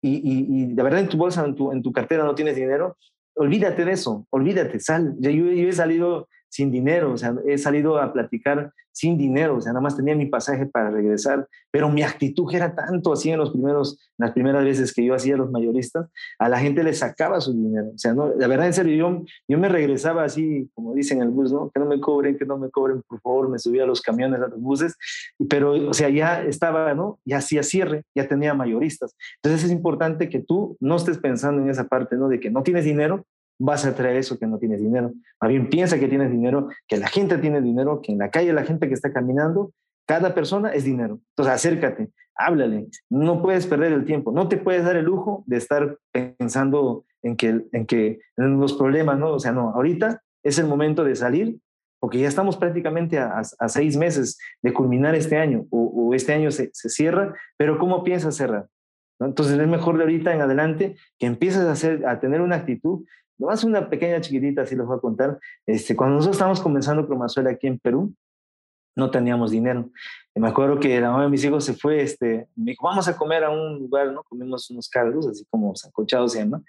y, 0.00 0.20
y, 0.22 0.72
de 0.72 0.82
verdad 0.84 1.00
en 1.00 1.08
tu 1.08 1.16
bolsa, 1.16 1.44
en 1.44 1.56
tu, 1.56 1.72
en 1.72 1.82
tu 1.82 1.92
cartera 1.92 2.22
no 2.22 2.36
tienes 2.36 2.54
dinero, 2.54 2.96
olvídate 3.34 3.84
de 3.84 3.90
eso, 3.90 4.24
olvídate, 4.30 4.78
sal. 4.78 5.16
Yo, 5.18 5.30
yo 5.30 5.68
he 5.68 5.72
salido 5.72 6.28
sin 6.54 6.70
dinero, 6.70 7.12
o 7.12 7.16
sea, 7.16 7.34
he 7.48 7.58
salido 7.58 7.98
a 7.98 8.12
platicar 8.12 8.72
sin 8.92 9.18
dinero, 9.18 9.56
o 9.56 9.60
sea, 9.60 9.72
nada 9.72 9.82
más 9.82 9.96
tenía 9.96 10.14
mi 10.14 10.26
pasaje 10.26 10.66
para 10.66 10.88
regresar, 10.88 11.48
pero 11.72 11.90
mi 11.90 12.04
actitud 12.04 12.54
era 12.54 12.76
tanto 12.76 13.12
así 13.12 13.28
en 13.28 13.40
los 13.40 13.50
primeros, 13.50 13.98
las 14.16 14.30
primeras 14.30 14.62
veces 14.62 14.94
que 14.94 15.04
yo 15.04 15.16
hacía 15.16 15.36
los 15.36 15.50
mayoristas, 15.50 16.08
a 16.38 16.48
la 16.48 16.60
gente 16.60 16.84
le 16.84 16.92
sacaba 16.92 17.40
su 17.40 17.52
dinero, 17.52 17.88
o 17.92 17.98
sea, 17.98 18.14
la 18.14 18.46
verdad 18.46 18.68
en 18.68 18.72
serio, 18.72 18.94
yo, 18.94 19.24
yo 19.48 19.58
me 19.58 19.68
regresaba 19.68 20.22
así, 20.22 20.70
como 20.74 20.94
dicen 20.94 21.18
en 21.18 21.24
el 21.24 21.30
bus, 21.30 21.52
¿no? 21.52 21.72
Que 21.74 21.80
no 21.80 21.86
me 21.86 21.98
cobren, 21.98 22.38
que 22.38 22.46
no 22.46 22.56
me 22.56 22.70
cobren, 22.70 23.02
por 23.08 23.20
favor, 23.20 23.48
me 23.48 23.58
subía 23.58 23.82
a 23.82 23.86
los 23.86 24.00
camiones, 24.00 24.40
a 24.40 24.46
los 24.46 24.60
buses, 24.60 24.96
pero, 25.50 25.72
o 25.72 25.92
sea, 25.92 26.08
ya 26.08 26.44
estaba, 26.44 26.94
¿no? 26.94 27.18
Ya 27.24 27.38
hacía 27.38 27.64
cierre, 27.64 28.04
ya 28.14 28.28
tenía 28.28 28.54
mayoristas. 28.54 29.16
Entonces 29.42 29.64
es 29.64 29.72
importante 29.72 30.28
que 30.28 30.38
tú 30.38 30.76
no 30.78 30.94
estés 30.94 31.18
pensando 31.18 31.60
en 31.60 31.68
esa 31.68 31.88
parte, 31.88 32.16
¿no? 32.16 32.28
De 32.28 32.38
que 32.38 32.48
no 32.48 32.62
tienes 32.62 32.84
dinero, 32.84 33.26
vas 33.58 33.84
a 33.86 33.94
traer 33.94 34.16
eso 34.16 34.38
que 34.38 34.46
no 34.46 34.58
tienes 34.58 34.80
dinero. 34.80 35.12
Más 35.40 35.48
bien 35.48 35.68
piensa 35.68 35.98
que 35.98 36.08
tienes 36.08 36.30
dinero, 36.30 36.68
que 36.88 36.96
la 36.96 37.08
gente 37.08 37.38
tiene 37.38 37.60
dinero, 37.60 38.00
que 38.02 38.12
en 38.12 38.18
la 38.18 38.30
calle 38.30 38.52
la 38.52 38.64
gente 38.64 38.88
que 38.88 38.94
está 38.94 39.12
caminando, 39.12 39.72
cada 40.06 40.34
persona 40.34 40.72
es 40.72 40.84
dinero. 40.84 41.20
Entonces 41.30 41.54
acércate, 41.54 42.10
háblale, 42.34 42.88
no 43.10 43.42
puedes 43.42 43.66
perder 43.66 43.92
el 43.92 44.04
tiempo, 44.04 44.32
no 44.32 44.48
te 44.48 44.56
puedes 44.56 44.84
dar 44.84 44.96
el 44.96 45.04
lujo 45.04 45.44
de 45.46 45.56
estar 45.56 45.98
pensando 46.12 47.04
en 47.22 47.36
que, 47.36 47.64
en 47.72 47.86
que 47.86 48.20
en 48.36 48.60
los 48.60 48.74
problemas, 48.74 49.18
¿no? 49.18 49.32
O 49.32 49.38
sea, 49.38 49.52
no, 49.52 49.70
ahorita 49.70 50.22
es 50.42 50.58
el 50.58 50.66
momento 50.66 51.04
de 51.04 51.16
salir 51.16 51.58
porque 52.04 52.18
ya 52.18 52.28
estamos 52.28 52.58
prácticamente 52.58 53.18
a, 53.18 53.42
seis 53.66 53.96
meses 53.96 54.38
de 54.60 54.74
culminar 54.74 55.14
este 55.14 55.38
año 55.38 55.64
o, 55.70 56.12
este 56.12 56.34
año 56.34 56.50
se, 56.50 56.70
cierra, 56.74 57.34
pero 57.56 57.78
¿cómo 57.78 58.04
piensas 58.04 58.36
cerrar? 58.36 58.66
Entonces 59.20 59.58
es 59.58 59.66
mejor 59.66 59.96
de 59.96 60.02
ahorita 60.02 60.34
en 60.34 60.42
adelante 60.42 60.96
que 61.18 61.24
empieces 61.24 61.62
a, 61.62 61.72
hacer, 61.72 62.06
a 62.06 62.20
tener 62.20 62.42
una 62.42 62.56
actitud 62.56 63.06
Nomás 63.38 63.64
una 63.64 63.88
pequeña 63.88 64.20
chiquitita, 64.20 64.62
así 64.62 64.76
les 64.76 64.86
voy 64.86 64.96
a 64.96 65.00
contar. 65.00 65.38
Este, 65.66 65.96
cuando 65.96 66.16
nosotros 66.16 66.36
estábamos 66.36 66.60
comenzando 66.60 67.06
Cromazuela 67.06 67.50
aquí 67.50 67.66
en 67.66 67.78
Perú, 67.78 68.14
no 68.96 69.10
teníamos 69.10 69.50
dinero. 69.50 69.90
Y 70.34 70.40
me 70.40 70.48
acuerdo 70.48 70.78
que 70.78 71.00
la 71.00 71.10
mamá 71.10 71.24
de 71.24 71.30
mis 71.30 71.44
hijos 71.44 71.64
se 71.64 71.74
fue, 71.74 72.02
este, 72.02 72.48
me 72.56 72.72
dijo, 72.72 72.86
vamos 72.86 73.06
a 73.08 73.16
comer 73.16 73.44
a 73.44 73.50
un 73.50 73.78
lugar, 73.78 74.12
¿no? 74.12 74.22
Comimos 74.24 74.70
unos 74.70 74.88
caldos, 74.88 75.26
así 75.28 75.44
como 75.50 75.74
sancochados 75.74 76.32
se 76.32 76.40
llama, 76.40 76.62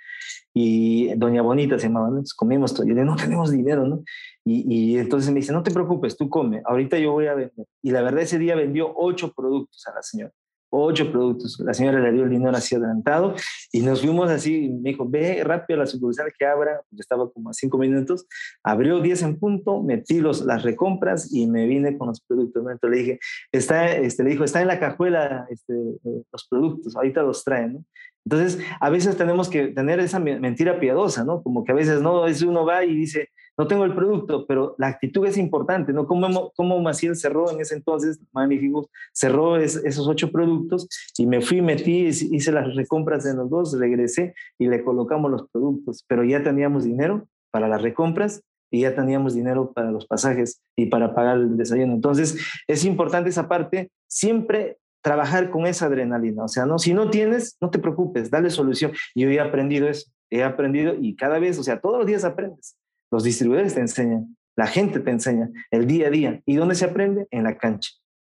y 0.54 1.14
Doña 1.16 1.42
Bonita 1.42 1.78
se 1.80 1.88
llamaba, 1.88 2.08
¿no? 2.08 2.14
Entonces 2.14 2.34
comimos 2.34 2.74
todo. 2.74 2.86
Y 2.86 2.90
yo 2.90 2.96
le 2.96 3.06
no 3.06 3.16
tenemos 3.16 3.52
dinero, 3.52 3.86
¿no? 3.88 4.04
Y, 4.44 4.66
y, 4.94 4.98
entonces 4.98 5.32
me 5.32 5.40
dice, 5.40 5.54
no 5.54 5.64
te 5.64 5.72
preocupes, 5.72 6.16
tú 6.16 6.30
come, 6.30 6.62
ahorita 6.66 7.00
yo 7.00 7.12
voy 7.12 7.28
a 7.28 7.34
vender. 7.34 7.66
Y 7.82 7.92
la 7.92 8.02
verdad 8.02 8.22
ese 8.22 8.38
día 8.38 8.56
vendió 8.56 8.94
ocho 8.96 9.34
productos 9.34 9.86
a 9.88 9.96
la 9.96 10.04
señora. 10.04 10.34
Ocho 10.70 11.12
productos. 11.12 11.60
La 11.60 11.74
señora 11.74 12.00
le 12.00 12.12
dio 12.12 12.24
el 12.24 12.30
dinero 12.30 12.56
así 12.56 12.76
adelantado 12.76 13.36
y 13.72 13.82
nos 13.82 14.02
fuimos 14.02 14.30
así, 14.30 14.70
me 14.70 14.92
dijo, 14.92 15.08
ve 15.08 15.44
rápido 15.44 15.80
a 15.80 15.84
la 15.84 15.88
sucursal 15.88 16.32
que 16.38 16.46
abra, 16.46 16.82
pues 16.90 17.02
estaba 17.02 17.30
como 17.32 17.50
a 17.50 17.54
cinco 17.54 17.78
minutos, 17.78 18.28
abrió 18.64 19.00
diez 19.00 19.22
en 19.24 19.38
punto, 19.38 19.82
metí 19.82 20.20
los, 20.20 20.46
las 20.46 20.64
recompras 20.64 21.34
y 21.34 21.48
me 21.48 21.66
vine 21.66 21.98
con 21.98 22.10
los 22.10 22.22
productos. 22.22 22.64
Entonces 22.70 22.90
le 22.90 22.98
dije, 22.98 23.20
está, 23.52 23.92
este, 23.92 24.24
le 24.24 24.32
dijo, 24.32 24.44
está 24.44 24.62
en 24.62 24.68
la 24.68 24.80
cajuela 24.80 25.48
este, 25.50 25.74
eh, 25.74 26.24
los 26.32 26.48
productos, 26.50 26.96
ahorita 26.96 27.24
los 27.24 27.44
traen. 27.44 27.86
Entonces, 28.26 28.60
a 28.80 28.90
veces 28.90 29.18
tenemos 29.18 29.50
que 29.50 29.68
tener 29.68 30.00
esa 30.00 30.20
mentira 30.20 30.80
piadosa, 30.80 31.24
¿no? 31.24 31.44
Como 31.44 31.64
que 31.64 31.72
a 31.72 31.76
veces 31.76 32.02
no, 32.02 32.26
es 32.26 32.42
uno 32.42 32.66
va 32.66 32.84
y 32.84 32.96
dice, 32.96 33.30
no 33.58 33.68
tengo 33.68 33.86
el 33.86 33.96
producto, 33.96 34.46
pero 34.46 34.76
la 34.78 34.88
actitud 34.88 35.26
es 35.26 35.38
importante, 35.38 35.94
¿no? 35.94 36.08
Como, 36.08 36.52
como 36.52 36.80
Maciel 36.82 37.16
cerró 37.16 37.50
en 37.52 37.62
ese 37.62 37.76
entonces, 37.76 38.20
magnífico, 38.34 38.90
cerró 39.14 39.58
esos 39.58 40.08
ocho 40.08 40.32
productos 40.32 40.88
y 41.18 41.26
me 41.26 41.42
fui, 41.42 41.62
metí, 41.62 42.08
hice 42.08 42.52
las 42.52 42.76
recompras 42.76 43.24
de 43.24 43.34
los 43.34 43.50
dos, 43.50 43.78
regresé 43.80 44.34
y 44.60 44.68
le 44.68 44.84
colocamos 44.84 45.32
los 45.32 45.50
productos, 45.50 46.04
pero 46.08 46.24
ya 46.24 46.44
teníamos 46.44 46.84
dinero 46.84 47.28
para 47.52 47.68
las 47.68 47.82
recompras 47.82 48.42
y 48.72 48.82
ya 48.82 48.96
teníamos 48.96 49.36
dinero 49.36 49.72
para 49.72 49.92
los 49.92 50.06
pasajes 50.06 50.62
y 50.76 50.88
para 50.88 51.16
pagar 51.16 51.38
el 51.38 51.58
desayuno. 51.58 51.94
Entonces, 51.94 52.38
es 52.68 52.84
importante 52.84 53.30
esa 53.30 53.48
parte, 53.48 53.92
siempre 54.08 54.78
trabajar 55.02 55.52
con 55.52 55.68
esa 55.68 55.86
adrenalina. 55.86 56.44
O 56.44 56.48
sea, 56.48 56.66
no, 56.66 56.80
si 56.80 56.94
no 56.94 57.10
tienes, 57.10 57.58
no 57.62 57.70
te 57.70 57.80
preocupes, 57.80 58.32
dale 58.32 58.50
solución. 58.50 58.92
Yo 59.14 59.30
he 59.30 59.40
aprendido 59.40 59.88
eso, 59.88 60.12
he 60.30 60.44
aprendido 60.44 60.96
y 61.00 61.16
cada 61.16 61.40
vez, 61.40 61.60
o 61.60 61.64
sea, 61.64 61.80
todos 61.80 62.00
los 62.00 62.08
días 62.08 62.26
aprendes. 62.26 62.76
Los 63.16 63.24
distribuidores 63.24 63.74
te 63.74 63.80
enseñan, 63.80 64.36
la 64.58 64.68
gente 64.68 65.00
te 65.00 65.10
enseña, 65.10 65.50
el 65.72 65.88
día 65.88 66.08
a 66.08 66.10
día. 66.10 66.42
¿Y 66.46 66.56
dónde 66.56 66.76
se 66.76 66.84
aprende? 66.84 67.28
En 67.32 67.46
la 67.46 67.58
cancha. 67.58 67.92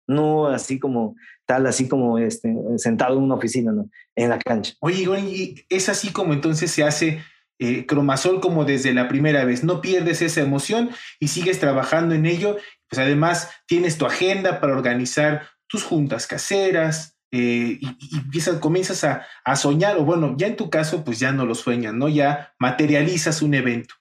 No 0.09 0.47
así 0.47 0.79
como 0.79 1.17
tal, 1.45 1.67
así 1.67 1.87
como 1.87 2.17
este, 2.17 2.55
sentado 2.79 3.19
en 3.19 3.25
una 3.25 3.35
oficina, 3.35 3.73
no, 3.73 3.91
en 4.17 4.31
la 4.31 4.39
cancha. 4.39 4.73
Oye, 4.81 5.67
es 5.69 5.91
así 5.91 6.13
como 6.13 6.33
entonces 6.33 6.71
se 6.71 6.83
hace 6.83 7.21
eh, 7.59 7.85
cromasol 7.85 8.41
como 8.41 8.65
desde 8.65 8.95
la 8.95 9.07
primera 9.07 9.45
vez. 9.45 9.65
No 9.65 9.83
pierdes 9.83 10.23
esa 10.23 10.41
emoción 10.41 10.89
y 11.19 11.29
sigues 11.29 11.61
trabajando 11.61 12.15
en 12.15 12.25
ello. 12.25 12.57
Pues 12.89 13.01
además 13.01 13.51
tienes 13.67 13.99
tu 13.99 14.07
agenda 14.07 14.63
para 14.63 14.73
organizar 14.73 15.43
tus 15.69 15.85
juntas 15.85 16.27
caseras, 16.27 17.21
eh, 17.33 17.79
y, 17.81 18.41
comienzas 18.61 19.05
a, 19.05 19.57
soñar, 19.57 19.97
o 19.99 20.05
bueno, 20.05 20.35
ya 20.37 20.49
en 20.49 20.57
tu 20.57 20.69
caso, 20.69 21.05
pues 21.05 21.21
ya 21.21 21.33
no 21.33 21.47
lo 21.47 21.55
sueñas, 21.55 21.95
¿no? 21.95 22.09
Ya 22.09 22.55
materializas 22.59 23.43
un 23.43 23.55
evento. 23.55 23.95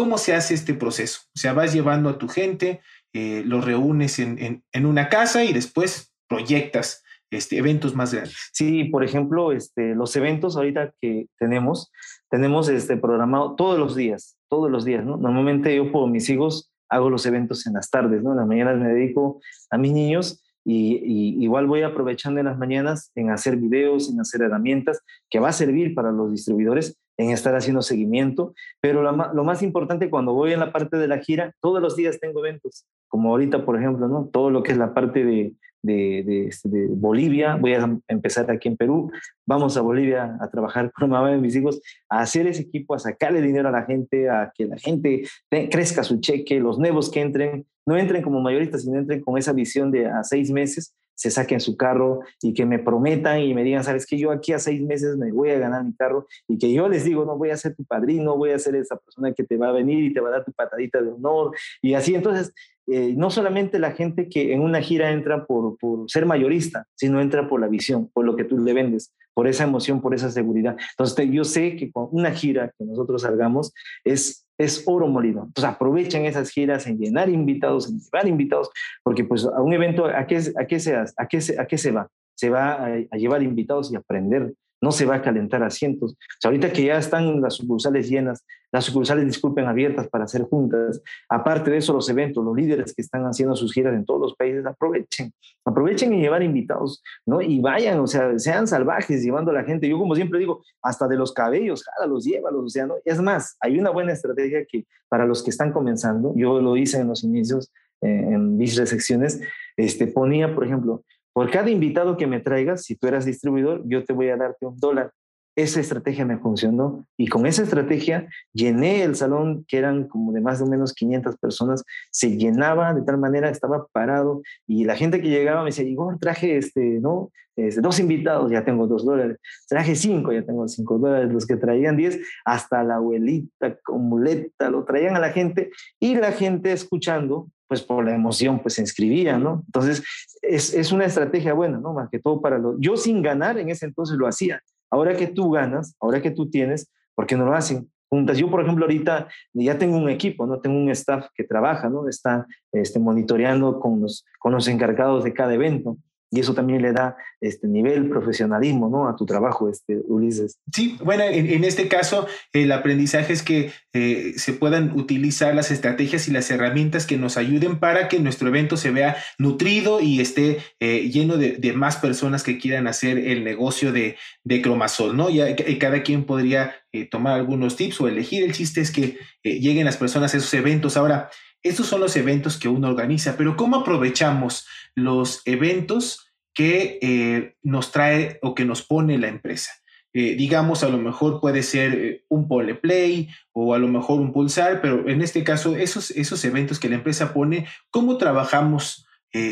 ¿Cómo 0.00 0.16
se 0.16 0.32
hace 0.32 0.54
este 0.54 0.72
proceso? 0.72 1.20
O 1.26 1.38
sea, 1.38 1.52
vas 1.52 1.74
llevando 1.74 2.08
a 2.08 2.16
tu 2.16 2.26
gente, 2.26 2.80
eh, 3.12 3.42
los 3.44 3.66
reúnes 3.66 4.18
en, 4.18 4.62
una 4.86 5.10
casa 5.10 5.44
y 5.44 5.52
después 5.52 6.14
proyectas 6.26 7.04
este, 7.30 7.58
eventos 7.58 7.94
más 7.94 8.14
grandes. 8.14 8.34
Sí, 8.54 8.84
por 8.84 9.04
ejemplo, 9.04 9.52
este, 9.52 9.94
los 9.94 10.16
eventos 10.16 10.56
ahorita 10.56 10.94
que 11.02 11.26
tenemos, 11.38 11.92
tenemos 12.30 12.70
este, 12.70 12.96
programado 12.96 13.56
todos 13.56 13.78
los 13.78 13.94
días, 13.94 14.38
todos 14.48 14.70
los 14.70 14.86
días, 14.86 15.04
¿no? 15.04 15.18
Normalmente 15.18 15.76
yo 15.76 15.92
por 15.92 16.08
mis 16.08 16.30
hijos 16.30 16.72
hago 16.88 17.10
los 17.10 17.26
eventos 17.26 17.66
en 17.66 17.74
las 17.74 17.90
tardes, 17.90 18.22
¿no? 18.22 18.30
En 18.30 18.38
las 18.38 18.46
mañanas 18.46 18.78
me 18.78 18.88
dedico 18.88 19.42
a 19.68 19.76
mis 19.76 19.92
niños 19.92 20.42
y, 20.64 21.44
igual 21.44 21.66
voy 21.66 21.82
aprovechando 21.82 22.40
en 22.40 22.46
las 22.46 22.56
mañanas 22.56 23.10
en 23.14 23.28
hacer 23.28 23.56
videos, 23.56 24.10
en 24.10 24.18
hacer 24.18 24.40
herramientas 24.40 25.02
que 25.28 25.40
va 25.40 25.50
a 25.50 25.52
servir 25.52 25.94
para 25.94 26.10
los 26.10 26.30
distribuidores 26.30 26.96
en 27.20 27.30
estar 27.30 27.54
haciendo 27.54 27.82
seguimiento. 27.82 28.54
Pero 28.80 29.02
lo, 29.02 29.44
más 29.44 29.62
importante 29.62 30.10
cuando 30.10 30.32
voy 30.32 30.52
en 30.52 30.60
la 30.60 30.72
parte 30.72 30.96
de 30.96 31.08
la 31.08 31.18
gira, 31.18 31.54
todos 31.60 31.80
los 31.80 31.96
días 31.96 32.18
tengo 32.18 32.44
eventos, 32.44 32.86
como 33.08 33.30
ahorita, 33.30 33.64
por 33.64 33.78
ejemplo, 33.78 34.08
¿no? 34.08 34.28
Todo 34.32 34.50
lo 34.50 34.62
que 34.62 34.72
es 34.72 34.78
la 34.78 34.94
parte 34.94 35.24
de, 35.24 35.52
de, 35.82 36.46
este, 36.46 36.68
Bolivia, 36.88 37.56
voy 37.56 37.74
a 37.74 37.98
empezar 38.08 38.50
aquí 38.50 38.68
en 38.68 38.76
Perú, 38.76 39.10
vamos 39.46 39.76
a 39.76 39.82
Bolivia 39.82 40.36
a 40.40 40.50
trabajar 40.50 40.92
con 40.96 41.10
mamá 41.10 41.30
de 41.30 41.38
mis 41.38 41.54
hijos, 41.56 41.80
a 42.08 42.20
hacer 42.20 42.46
ese 42.46 42.62
equipo, 42.62 42.94
a 42.94 42.98
sacarle 42.98 43.42
dinero 43.42 43.68
a 43.68 43.72
la 43.72 43.84
gente, 43.84 44.28
a 44.28 44.52
que 44.54 44.66
la 44.66 44.78
gente 44.78 45.24
crezca 45.70 46.02
su 46.02 46.20
cheque, 46.20 46.60
los 46.60 46.78
nuevos 46.78 47.10
que 47.10 47.20
entren, 47.20 47.66
no 47.86 47.96
entren 47.96 48.22
como 48.22 48.40
mayoristas, 48.40 48.82
sino 48.82 48.98
entren 48.98 49.20
con 49.20 49.36
esa 49.36 49.52
visión 49.52 49.90
de 49.90 50.06
a 50.06 50.22
seis 50.24 50.50
meses 50.50 50.94
se 51.20 51.30
saquen 51.30 51.60
su 51.60 51.76
carro 51.76 52.20
y 52.40 52.54
que 52.54 52.64
me 52.64 52.78
prometan 52.78 53.40
y 53.40 53.52
me 53.52 53.62
digan, 53.62 53.84
sabes 53.84 54.06
que 54.06 54.16
yo 54.16 54.30
aquí 54.30 54.54
a 54.54 54.58
seis 54.58 54.80
meses 54.80 55.18
me 55.18 55.30
voy 55.30 55.50
a 55.50 55.58
ganar 55.58 55.84
mi 55.84 55.92
carro 55.92 56.26
y 56.48 56.56
que 56.56 56.72
yo 56.72 56.88
les 56.88 57.04
digo, 57.04 57.26
no 57.26 57.36
voy 57.36 57.50
a 57.50 57.58
ser 57.58 57.74
tu 57.76 57.84
padrino, 57.84 58.38
voy 58.38 58.52
a 58.52 58.58
ser 58.58 58.74
esa 58.74 58.96
persona 58.96 59.34
que 59.34 59.44
te 59.44 59.58
va 59.58 59.68
a 59.68 59.72
venir 59.72 60.02
y 60.02 60.14
te 60.14 60.20
va 60.20 60.30
a 60.30 60.32
dar 60.32 60.46
tu 60.46 60.52
patadita 60.52 61.02
de 61.02 61.10
honor 61.10 61.54
y 61.82 61.92
así. 61.92 62.14
Entonces, 62.14 62.54
eh, 62.86 63.12
no 63.14 63.28
solamente 63.28 63.78
la 63.78 63.92
gente 63.92 64.30
que 64.30 64.54
en 64.54 64.62
una 64.62 64.80
gira 64.80 65.12
entra 65.12 65.44
por, 65.44 65.76
por, 65.76 66.10
ser 66.10 66.24
mayorista, 66.24 66.86
sino 66.94 67.20
entra 67.20 67.50
por 67.50 67.60
la 67.60 67.68
visión, 67.68 68.08
por 68.14 68.24
lo 68.24 68.34
que 68.34 68.44
tú 68.44 68.56
le 68.56 68.72
vendes, 68.72 69.12
por 69.34 69.46
esa 69.46 69.64
emoción, 69.64 70.00
por 70.00 70.14
esa 70.14 70.30
seguridad. 70.30 70.74
Entonces, 70.92 71.28
yo 71.30 71.44
sé 71.44 71.76
que 71.76 71.92
con 71.92 72.08
una 72.12 72.30
gira 72.30 72.72
que 72.78 72.86
nosotros 72.86 73.20
salgamos 73.20 73.74
es, 74.04 74.46
es 74.60 74.84
oro 74.86 75.08
molido. 75.08 75.44
Entonces, 75.46 75.64
aprovechen 75.64 76.26
esas 76.26 76.50
giras 76.50 76.86
en 76.86 76.98
llenar 76.98 77.28
invitados, 77.28 77.88
en 77.88 77.98
llevar 77.98 78.28
invitados, 78.28 78.70
porque 79.02 79.24
pues 79.24 79.44
a 79.44 79.60
un 79.62 79.72
evento, 79.72 80.04
¿a 80.06 80.26
qué, 80.26 80.40
a 80.58 80.66
qué, 80.66 80.78
se, 80.78 80.94
a 80.94 81.26
qué, 81.28 81.38
a 81.58 81.66
qué 81.66 81.78
se 81.78 81.90
va? 81.90 82.08
Se 82.34 82.50
va 82.50 82.72
a, 82.74 82.86
a 83.10 83.16
llevar 83.16 83.42
invitados 83.42 83.92
y 83.92 83.96
aprender 83.96 84.52
no 84.80 84.92
se 84.92 85.04
va 85.06 85.16
a 85.16 85.22
calentar 85.22 85.62
asientos. 85.62 86.12
O 86.12 86.40
sea, 86.40 86.48
ahorita 86.50 86.72
que 86.72 86.84
ya 86.84 86.98
están 86.98 87.40
las 87.40 87.54
sucursales 87.54 88.08
llenas, 88.08 88.44
las 88.72 88.84
sucursales, 88.84 89.26
disculpen, 89.26 89.66
abiertas 89.66 90.08
para 90.08 90.24
hacer 90.24 90.42
juntas, 90.42 91.02
aparte 91.28 91.70
de 91.70 91.78
eso, 91.78 91.92
los 91.92 92.08
eventos, 92.08 92.44
los 92.44 92.56
líderes 92.56 92.94
que 92.94 93.02
están 93.02 93.24
haciendo 93.24 93.56
sus 93.56 93.72
giras 93.72 93.94
en 93.94 94.04
todos 94.04 94.20
los 94.20 94.34
países, 94.36 94.64
aprovechen, 94.64 95.32
aprovechen 95.64 96.14
y 96.14 96.20
llevar 96.20 96.42
invitados, 96.42 97.02
¿no? 97.26 97.40
Y 97.40 97.60
vayan, 97.60 97.98
o 97.98 98.06
sea, 98.06 98.38
sean 98.38 98.68
salvajes 98.68 99.22
llevando 99.22 99.50
a 99.50 99.54
la 99.54 99.64
gente. 99.64 99.88
Yo, 99.88 99.98
como 99.98 100.14
siempre 100.14 100.38
digo, 100.38 100.62
hasta 100.82 101.08
de 101.08 101.16
los 101.16 101.32
cabellos, 101.32 101.84
los 102.08 102.24
llévalos, 102.24 102.64
o 102.64 102.68
sea, 102.68 102.86
¿no? 102.86 102.94
Es 103.04 103.20
más, 103.20 103.56
hay 103.60 103.78
una 103.78 103.90
buena 103.90 104.12
estrategia 104.12 104.64
que 104.66 104.86
para 105.08 105.26
los 105.26 105.42
que 105.42 105.50
están 105.50 105.72
comenzando, 105.72 106.32
yo 106.36 106.60
lo 106.60 106.76
hice 106.76 107.00
en 107.00 107.08
los 107.08 107.24
inicios, 107.24 107.72
eh, 108.02 108.08
en 108.08 108.56
mis 108.56 108.76
secciones, 108.76 109.40
este, 109.76 110.06
ponía, 110.06 110.54
por 110.54 110.64
ejemplo, 110.64 111.02
por 111.32 111.50
cada 111.50 111.70
invitado 111.70 112.16
que 112.16 112.26
me 112.26 112.40
traigas, 112.40 112.84
si 112.84 112.96
tú 112.96 113.06
eras 113.06 113.24
distribuidor, 113.24 113.82
yo 113.86 114.04
te 114.04 114.12
voy 114.12 114.28
a 114.28 114.36
darte 114.36 114.66
un 114.66 114.76
dólar. 114.78 115.12
Esa 115.56 115.80
estrategia 115.80 116.24
me 116.24 116.38
funcionó 116.38 117.06
y 117.16 117.26
con 117.26 117.44
esa 117.44 117.62
estrategia 117.62 118.28
llené 118.52 119.02
el 119.02 119.16
salón, 119.16 119.64
que 119.66 119.78
eran 119.78 120.06
como 120.06 120.32
de 120.32 120.40
más 120.40 120.62
o 120.62 120.66
menos 120.66 120.94
500 120.94 121.36
personas, 121.38 121.84
se 122.10 122.36
llenaba 122.36 122.94
de 122.94 123.02
tal 123.02 123.18
manera, 123.18 123.50
estaba 123.50 123.86
parado 123.92 124.42
y 124.66 124.84
la 124.84 124.96
gente 124.96 125.20
que 125.20 125.28
llegaba 125.28 125.62
me 125.62 125.70
decía, 125.70 125.84
Igor, 125.84 126.18
traje 126.18 126.56
este, 126.56 127.00
¿no? 127.00 127.30
Este, 127.56 127.80
dos 127.80 127.98
invitados, 127.98 128.50
ya 128.50 128.64
tengo 128.64 128.86
dos 128.86 129.04
dólares, 129.04 129.38
traje 129.68 129.94
cinco, 129.94 130.32
ya 130.32 130.42
tengo 130.42 130.66
cinco 130.68 130.98
dólares, 130.98 131.32
los 131.32 131.46
que 131.46 131.56
traían 131.56 131.96
diez, 131.96 132.18
hasta 132.44 132.82
la 132.84 132.96
abuelita 132.96 133.76
con 133.82 134.08
muleta, 134.08 134.70
lo 134.70 134.84
traían 134.84 135.16
a 135.16 135.20
la 135.20 135.30
gente 135.30 135.70
y 135.98 136.14
la 136.14 136.32
gente 136.32 136.72
escuchando 136.72 137.48
pues 137.70 137.82
por 137.82 138.04
la 138.04 138.12
emoción, 138.12 138.58
pues 138.58 138.74
se 138.74 138.80
inscribía, 138.80 139.38
¿no? 139.38 139.62
Entonces, 139.66 140.02
es, 140.42 140.74
es 140.74 140.90
una 140.90 141.04
estrategia 141.04 141.52
buena, 141.52 141.78
¿no? 141.78 141.92
Más 141.92 142.10
que 142.10 142.18
todo 142.18 142.40
para 142.40 142.58
los... 142.58 142.74
Yo 142.80 142.96
sin 142.96 143.22
ganar 143.22 143.58
en 143.58 143.68
ese 143.68 143.86
entonces 143.86 144.16
lo 144.16 144.26
hacía. 144.26 144.60
Ahora 144.90 145.16
que 145.16 145.28
tú 145.28 145.52
ganas, 145.52 145.94
ahora 146.00 146.20
que 146.20 146.32
tú 146.32 146.50
tienes, 146.50 146.90
¿por 147.14 147.28
qué 147.28 147.36
no 147.36 147.44
lo 147.44 147.54
hacen? 147.54 147.88
Juntas. 148.08 148.38
Yo, 148.38 148.50
por 148.50 148.60
ejemplo, 148.60 148.86
ahorita 148.86 149.28
ya 149.52 149.78
tengo 149.78 149.98
un 149.98 150.08
equipo, 150.08 150.46
¿no? 150.46 150.58
Tengo 150.58 150.78
un 150.78 150.90
staff 150.90 151.28
que 151.32 151.44
trabaja, 151.44 151.88
¿no? 151.88 152.08
Está 152.08 152.44
este, 152.72 152.98
monitoreando 152.98 153.78
con 153.78 154.00
los, 154.00 154.26
con 154.40 154.50
los 154.50 154.66
encargados 154.66 155.22
de 155.22 155.32
cada 155.32 155.54
evento 155.54 155.96
y 156.30 156.38
eso 156.38 156.54
también 156.54 156.80
le 156.80 156.92
da 156.92 157.16
este 157.40 157.66
nivel 157.66 158.08
profesionalismo 158.08 158.88
¿no? 158.88 159.08
a 159.08 159.16
tu 159.16 159.26
trabajo, 159.26 159.68
este, 159.68 160.00
Ulises. 160.06 160.58
Sí, 160.72 160.96
bueno, 161.02 161.24
en, 161.24 161.64
este 161.64 161.88
caso 161.88 162.26
el 162.52 162.70
aprendizaje 162.70 163.32
es 163.32 163.42
que 163.42 163.72
eh, 163.92 164.34
se 164.36 164.52
puedan 164.52 164.92
utilizar 164.96 165.54
las 165.54 165.72
estrategias 165.72 166.28
y 166.28 166.30
las 166.30 166.48
herramientas 166.50 167.06
que 167.06 167.16
nos 167.16 167.36
ayuden 167.36 167.80
para 167.80 168.06
que 168.06 168.20
nuestro 168.20 168.48
evento 168.48 168.76
se 168.76 168.92
vea 168.92 169.16
nutrido 169.38 170.00
y 170.00 170.20
esté 170.20 170.58
eh, 170.78 171.10
lleno 171.10 171.36
de, 171.36 171.58
más 171.74 171.96
personas 171.96 172.42
que 172.42 172.58
quieran 172.58 172.86
hacer 172.86 173.18
el 173.18 173.42
negocio 173.42 173.92
de, 173.92 174.16
de 174.44 174.62
Cromasol, 174.62 175.16
¿no? 175.16 175.30
Y, 175.30 175.40
cada 175.78 176.02
quien 176.02 176.24
podría 176.24 176.74
eh, 176.92 177.06
tomar 177.06 177.34
algunos 177.34 177.76
tips 177.76 178.00
o 178.00 178.08
elegir. 178.08 178.44
El 178.44 178.52
chiste 178.52 178.80
es 178.80 178.90
que 178.90 179.18
lleguen 179.42 179.84
las 179.84 179.96
personas 179.96 180.34
a 180.34 180.36
esos 180.36 180.52
eventos. 180.54 180.96
Ahora, 180.96 181.30
estos 181.62 181.86
son 181.86 182.00
los 182.00 182.16
eventos 182.16 182.58
que 182.58 182.68
uno 182.68 182.88
organiza, 182.88 183.36
pero 183.36 183.56
¿cómo 183.56 183.76
aprovechamos 183.76 184.66
los 184.94 185.42
eventos 185.44 186.32
que 186.54 186.98
eh, 187.02 187.56
nos 187.62 187.92
trae 187.92 188.38
o 188.42 188.54
que 188.54 188.64
nos 188.64 188.82
pone 188.82 189.18
la 189.18 189.28
empresa? 189.28 189.72
Eh, 190.12 190.34
digamos, 190.34 190.82
a 190.82 190.88
lo 190.88 190.98
mejor 190.98 191.40
puede 191.40 191.62
ser 191.62 191.94
eh, 191.94 192.24
un 192.28 192.48
pole 192.48 192.74
play 192.74 193.28
o 193.52 193.74
a 193.74 193.78
lo 193.78 193.86
mejor 193.86 194.20
un 194.20 194.32
pulsar, 194.32 194.80
pero 194.80 195.08
en 195.08 195.22
este 195.22 195.44
caso, 195.44 195.76
esos, 195.76 196.10
esos 196.10 196.44
eventos 196.44 196.80
que 196.80 196.88
la 196.88 196.96
empresa 196.96 197.32
pone, 197.32 197.66
¿cómo 197.90 198.16
trabajamos 198.18 199.06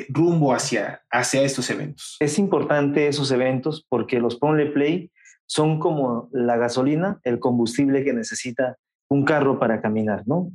rumbo 0.08 0.52
hacia, 0.52 1.02
hacia 1.08 1.42
estos 1.42 1.70
eventos? 1.70 2.16
Es 2.18 2.40
importante 2.40 3.06
esos 3.06 3.30
eventos 3.30 3.86
porque 3.88 4.18
los 4.18 4.34
pole 4.34 4.66
play 4.66 5.12
son 5.46 5.78
como 5.78 6.28
la 6.32 6.56
gasolina, 6.56 7.20
el 7.22 7.38
combustible 7.38 8.02
que 8.02 8.12
necesita 8.12 8.76
un 9.08 9.24
carro 9.24 9.60
para 9.60 9.80
caminar, 9.80 10.24
¿no? 10.26 10.50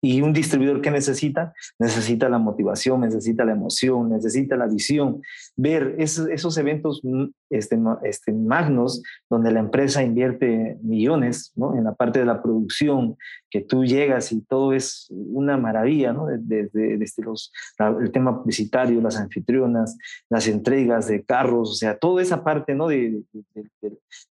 Y 0.00 0.20
un 0.20 0.32
distribuidor 0.32 0.80
que 0.80 0.90
necesita, 0.90 1.54
necesita 1.78 2.28
la 2.28 2.38
motivación, 2.38 3.00
necesita 3.00 3.44
la 3.44 3.52
emoción, 3.52 4.10
necesita 4.10 4.56
la 4.56 4.66
visión, 4.66 5.22
ver 5.56 5.96
esos, 5.98 6.28
esos 6.28 6.56
eventos 6.58 7.00
mm, 7.02 7.24
este, 7.50 7.78
este, 8.04 8.32
magnos 8.32 9.02
donde 9.30 9.50
la 9.52 9.60
empresa 9.60 10.02
invierte 10.02 10.78
millones 10.82 11.52
¿no? 11.56 11.76
en 11.76 11.84
la 11.84 11.94
parte 11.94 12.18
de 12.18 12.26
la 12.26 12.42
producción, 12.42 13.16
que 13.50 13.60
tú 13.60 13.84
llegas 13.84 14.32
y 14.32 14.42
todo 14.42 14.72
es 14.72 15.06
una 15.10 15.56
maravilla, 15.56 16.12
¿no? 16.12 16.26
desde, 16.26 16.98
desde 16.98 17.22
los, 17.22 17.52
el 18.00 18.10
tema 18.10 18.38
publicitario, 18.38 19.00
las 19.00 19.16
anfitrionas, 19.16 19.96
las 20.28 20.48
entregas 20.48 21.08
de 21.08 21.24
carros, 21.24 21.70
o 21.70 21.74
sea, 21.74 21.96
toda 21.96 22.22
esa 22.22 22.42
parte 22.44 22.74
¿no? 22.74 22.88
de, 22.88 23.22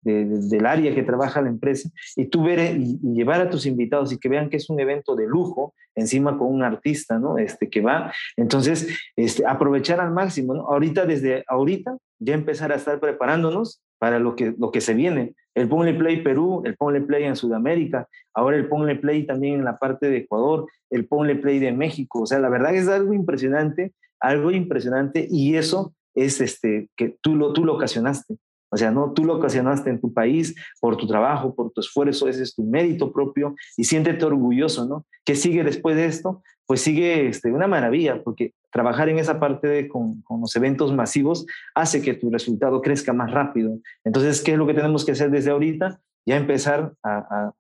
del 0.03 0.67
área 0.67 0.95
que 0.95 1.03
trabaja 1.03 1.43
la 1.43 1.49
empresa, 1.49 1.89
y 2.17 2.27
tú 2.27 2.43
ver 2.43 2.77
y, 2.77 2.99
y 3.03 3.15
llevar 3.15 3.41
a 3.41 3.51
tus 3.51 3.67
invitados 3.67 4.13
y 4.13 4.19
que 4.19 4.29
vean 4.29 4.51
que 4.51 4.57
es 4.57 4.71
un 4.71 4.81
evento 4.81 5.15
de 5.15 5.27
lujo, 5.27 5.75
encima 5.95 6.39
con 6.39 6.49
un 6.49 6.63
artista, 6.63 7.19
¿no? 7.19 7.39
Este, 7.39 7.69
que 7.69 7.81
va. 7.81 8.13
Entonces, 8.37 8.89
este, 9.17 9.47
aprovechar 9.47 10.01
al 10.01 10.13
máximo, 10.13 10.55
¿no? 10.55 10.63
Ahorita, 10.69 11.07
desde 11.07 11.45
ahorita, 11.47 11.97
ya 12.25 12.35
empezar 12.35 12.73
a 12.73 12.77
estar 12.77 13.01
preparándonos 13.01 13.83
para 13.99 14.19
lo 14.19 14.35
que, 14.37 14.55
lo 14.59 14.71
que 14.71 14.81
se 14.81 14.95
viene. 14.95 15.35
El 15.55 15.69
Ponle 15.69 15.95
Play 15.95 16.23
Perú, 16.23 16.63
el 16.65 16.77
Ponle 16.77 17.03
Play 17.03 17.25
en 17.25 17.37
Sudamérica, 17.37 18.09
ahora 18.35 18.57
el 18.57 18.69
Ponle 18.69 18.97
Play 18.97 19.27
también 19.27 19.55
en 19.57 19.65
la 19.65 19.79
parte 19.79 20.09
de 20.09 20.19
Ecuador, 20.19 20.67
el 20.91 21.07
Ponle 21.07 21.37
Play 21.37 21.59
de 21.59 21.73
México. 21.73 22.23
O 22.23 22.27
sea, 22.27 22.39
la 22.39 22.49
verdad 22.49 22.75
es 22.75 22.89
algo 22.89 23.13
impresionante, 23.13 23.93
algo 24.19 24.51
impresionante 24.51 25.27
y 25.31 25.57
eso 25.57 25.95
es 26.15 26.41
este, 26.41 26.89
que 26.97 27.17
tú 27.21 27.37
lo, 27.37 27.53
tú 27.53 27.65
lo 27.65 27.75
ocasionaste. 27.75 28.37
O 28.73 28.77
sea, 28.79 28.91
no, 28.91 29.13
tú 29.13 29.25
lo 29.25 29.37
ocasionaste 29.37 29.91
en 29.91 30.01
tu 30.01 30.13
país 30.15 30.55
por 30.81 30.97
tu 30.97 31.07
trabajo, 31.07 31.55
por 31.55 31.71
tu 31.73 31.83
esfuerzo, 31.83 32.27
ese 32.27 32.43
es 32.43 32.55
tu 32.55 32.65
mérito 32.65 33.13
propio 33.13 33.55
y 33.77 33.85
siéntete 33.85 34.25
orgulloso, 34.25 34.87
¿no? 34.87 35.05
¿Qué 35.27 35.35
sigue 35.35 35.63
después 35.63 35.95
de 35.95 36.07
esto? 36.07 36.43
Pues 36.67 36.81
sigue 36.81 37.29
este, 37.29 37.53
una 37.53 37.67
maravilla, 37.67 38.23
porque 38.23 38.55
trabajar 38.73 39.11
en 39.11 39.19
esa 39.19 39.39
parte 39.39 39.69
de, 39.69 39.89
con, 39.89 40.23
con, 40.23 40.41
los 40.41 40.57
eventos 40.57 40.91
masivos 40.95 41.45
hace 41.75 42.01
que 42.01 42.15
tu 42.15 42.31
resultado 42.31 42.81
crezca 42.81 43.13
más 43.13 43.31
rápido. 43.31 43.79
Entonces, 44.05 44.41
¿qué 44.41 44.53
es 44.53 44.59
lo 44.59 44.67
que 44.67 44.75
tenemos 44.75 45.05
que 45.05 45.13
hacer 45.13 45.31
desde 45.31 45.51
ahorita? 45.51 46.01
Ya 46.27 46.37
empezar 46.37 46.93
a, 47.03 47.53